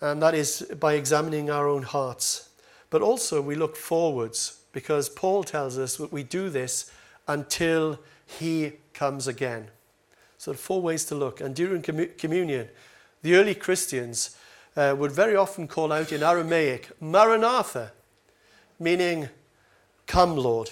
and 0.00 0.22
that 0.22 0.34
is 0.34 0.62
by 0.78 0.94
examining 0.94 1.50
our 1.50 1.66
own 1.66 1.82
hearts. 1.82 2.45
But 2.90 3.02
also, 3.02 3.40
we 3.40 3.54
look 3.54 3.76
forwards 3.76 4.60
because 4.72 5.08
Paul 5.08 5.44
tells 5.44 5.78
us 5.78 5.96
that 5.96 6.12
we 6.12 6.22
do 6.22 6.48
this 6.48 6.90
until 7.26 7.98
he 8.24 8.74
comes 8.94 9.26
again. 9.26 9.68
So, 10.38 10.52
four 10.54 10.80
ways 10.80 11.04
to 11.06 11.14
look. 11.14 11.40
And 11.40 11.54
during 11.54 11.82
communion, 11.82 12.68
the 13.22 13.34
early 13.34 13.54
Christians 13.54 14.36
uh, 14.76 14.94
would 14.96 15.12
very 15.12 15.34
often 15.34 15.66
call 15.66 15.92
out 15.92 16.12
in 16.12 16.22
Aramaic, 16.22 16.90
Maranatha, 17.00 17.92
meaning, 18.78 19.28
Come, 20.06 20.36
Lord. 20.36 20.70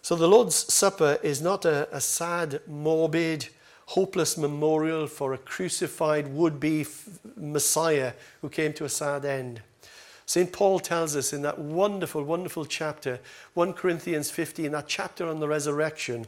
So 0.00 0.16
the 0.16 0.28
Lord's 0.28 0.72
Supper 0.72 1.18
is 1.22 1.40
not 1.40 1.64
a, 1.64 1.88
a 1.94 2.00
sad, 2.00 2.60
morbid, 2.66 3.48
hopeless 3.86 4.38
memorial 4.38 5.06
for 5.06 5.32
a 5.34 5.38
crucified 5.38 6.28
would 6.34 6.58
be 6.58 6.86
Messiah 7.36 8.14
who 8.40 8.48
came 8.48 8.72
to 8.74 8.84
a 8.84 8.88
sad 8.88 9.24
end. 9.24 9.62
St. 10.26 10.52
Paul 10.52 10.78
tells 10.78 11.16
us 11.16 11.32
in 11.32 11.42
that 11.42 11.58
wonderful, 11.58 12.22
wonderful 12.22 12.64
chapter, 12.64 13.20
1 13.54 13.72
Corinthians 13.74 14.30
15, 14.30 14.72
that 14.72 14.88
chapter 14.88 15.26
on 15.26 15.40
the 15.40 15.48
resurrection, 15.48 16.26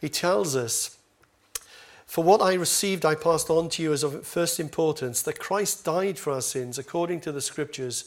he 0.00 0.08
tells 0.08 0.56
us, 0.56 0.98
For 2.06 2.22
what 2.24 2.42
I 2.42 2.54
received, 2.54 3.04
I 3.04 3.14
passed 3.14 3.48
on 3.48 3.68
to 3.70 3.82
you 3.82 3.92
as 3.92 4.02
of 4.02 4.26
first 4.26 4.60
importance 4.60 5.22
that 5.22 5.38
Christ 5.38 5.84
died 5.84 6.18
for 6.18 6.32
our 6.32 6.42
sins 6.42 6.78
according 6.78 7.20
to 7.22 7.32
the 7.32 7.40
Scriptures, 7.40 8.04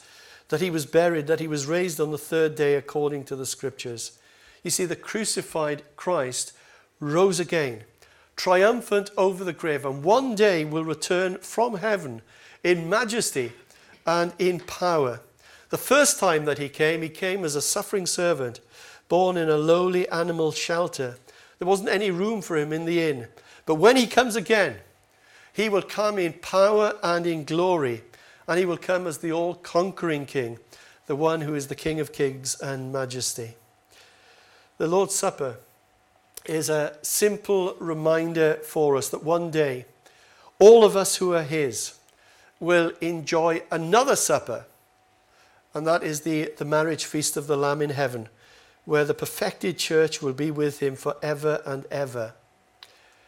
that 0.49 0.61
he 0.61 0.69
was 0.69 0.85
buried, 0.85 1.27
that 1.27 1.39
he 1.39 1.47
was 1.47 1.65
raised 1.67 1.99
on 1.99 2.11
the 2.11 2.17
third 2.17 2.55
day 2.55 2.75
according 2.75 3.23
to 3.25 3.35
the 3.35 3.45
Scriptures 3.45 4.19
you 4.63 4.69
see, 4.69 4.85
the 4.85 4.95
crucified 4.95 5.83
Christ 5.95 6.53
rose 6.99 7.39
again, 7.39 7.83
triumphant 8.35 9.09
over 9.17 9.43
the 9.43 9.53
grave, 9.53 9.85
and 9.85 10.03
one 10.03 10.35
day 10.35 10.65
will 10.65 10.83
return 10.83 11.37
from 11.37 11.77
heaven 11.77 12.21
in 12.63 12.89
majesty 12.89 13.53
and 14.05 14.33
in 14.37 14.59
power. 14.59 15.21
The 15.69 15.77
first 15.77 16.19
time 16.19 16.45
that 16.45 16.57
he 16.57 16.69
came, 16.69 17.01
he 17.01 17.09
came 17.09 17.43
as 17.45 17.55
a 17.55 17.61
suffering 17.61 18.05
servant, 18.05 18.59
born 19.07 19.37
in 19.37 19.49
a 19.49 19.57
lowly 19.57 20.07
animal 20.09 20.51
shelter. 20.51 21.17
There 21.59 21.67
wasn't 21.67 21.89
any 21.89 22.11
room 22.11 22.41
for 22.41 22.57
him 22.57 22.73
in 22.73 22.85
the 22.85 23.03
inn. 23.03 23.27
But 23.65 23.75
when 23.75 23.95
he 23.95 24.07
comes 24.07 24.35
again, 24.35 24.77
he 25.53 25.69
will 25.69 25.81
come 25.81 26.17
in 26.17 26.33
power 26.33 26.95
and 27.03 27.27
in 27.27 27.43
glory, 27.43 28.03
and 28.47 28.57
he 28.57 28.65
will 28.65 28.77
come 28.77 29.05
as 29.05 29.19
the 29.19 29.31
all 29.31 29.55
conquering 29.55 30.25
king, 30.25 30.57
the 31.05 31.15
one 31.15 31.41
who 31.41 31.53
is 31.53 31.67
the 31.67 31.75
King 31.75 31.99
of 31.99 32.13
kings 32.13 32.59
and 32.61 32.93
majesty. 32.93 33.55
The 34.77 34.87
Lord's 34.87 35.13
Supper 35.13 35.57
is 36.45 36.69
a 36.69 36.97
simple 37.01 37.75
reminder 37.79 38.55
for 38.63 38.95
us 38.95 39.09
that 39.09 39.23
one 39.23 39.51
day 39.51 39.85
all 40.57 40.83
of 40.83 40.95
us 40.95 41.17
who 41.17 41.33
are 41.33 41.43
His 41.43 41.95
will 42.59 42.91
enjoy 43.01 43.61
another 43.71 44.15
supper, 44.15 44.65
and 45.73 45.85
that 45.87 46.03
is 46.03 46.21
the, 46.21 46.53
the 46.57 46.65
marriage 46.65 47.05
feast 47.05 47.37
of 47.37 47.47
the 47.47 47.57
Lamb 47.57 47.81
in 47.81 47.91
heaven, 47.91 48.29
where 48.85 49.05
the 49.05 49.13
perfected 49.13 49.77
church 49.77 50.21
will 50.21 50.33
be 50.33 50.51
with 50.51 50.79
Him 50.79 50.95
forever 50.95 51.61
and 51.65 51.85
ever. 51.91 52.33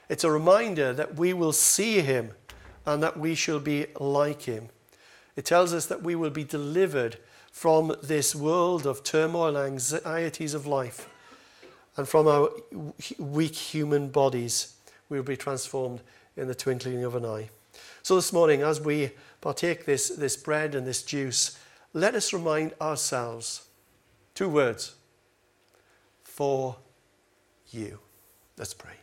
It's 0.10 0.24
a 0.24 0.32
reminder 0.32 0.94
that 0.94 1.16
we 1.16 1.34
will 1.34 1.54
see 1.54 2.02
Him 2.02 2.32
and 2.86 3.02
that 3.04 3.18
we 3.18 3.36
shall 3.36 3.60
be 3.60 3.88
like 4.00 4.44
Him. 4.44 4.70
It 5.36 5.46
tells 5.46 5.74
us 5.74 5.86
that 5.86 6.04
we 6.04 6.16
will 6.16 6.30
be 6.30 6.44
delivered 6.44 7.18
from 7.52 7.96
this 8.02 8.34
world 8.34 8.86
of 8.86 9.04
turmoil, 9.04 9.56
and 9.56 9.74
anxieties 9.74 10.54
of 10.54 10.66
life 10.66 11.08
and 11.98 12.08
from 12.08 12.28
our 12.28 12.50
weak 13.18 13.56
human 13.56 14.10
bodies, 14.10 14.76
we 15.10 15.18
will 15.18 15.26
be 15.26 15.38
transformed 15.38 16.02
in 16.38 16.48
the 16.48 16.56
twinkling 16.56 17.04
of 17.04 17.16
an 17.16 17.26
eye. 17.26 17.50
So, 18.02 18.16
this 18.16 18.32
morning, 18.32 18.62
as 18.62 18.80
we 18.80 19.12
partake 19.42 19.86
this, 19.86 20.10
this 20.10 20.38
bread 20.38 20.74
and 20.74 20.88
this 20.88 21.04
juice, 21.04 21.60
let 21.94 22.16
us 22.16 22.34
remind 22.34 22.74
ourselves 22.80 23.68
two 24.34 24.50
words 24.50 24.96
for 26.24 26.78
you. 27.70 28.00
Let's 28.58 28.74
pray. 28.74 29.01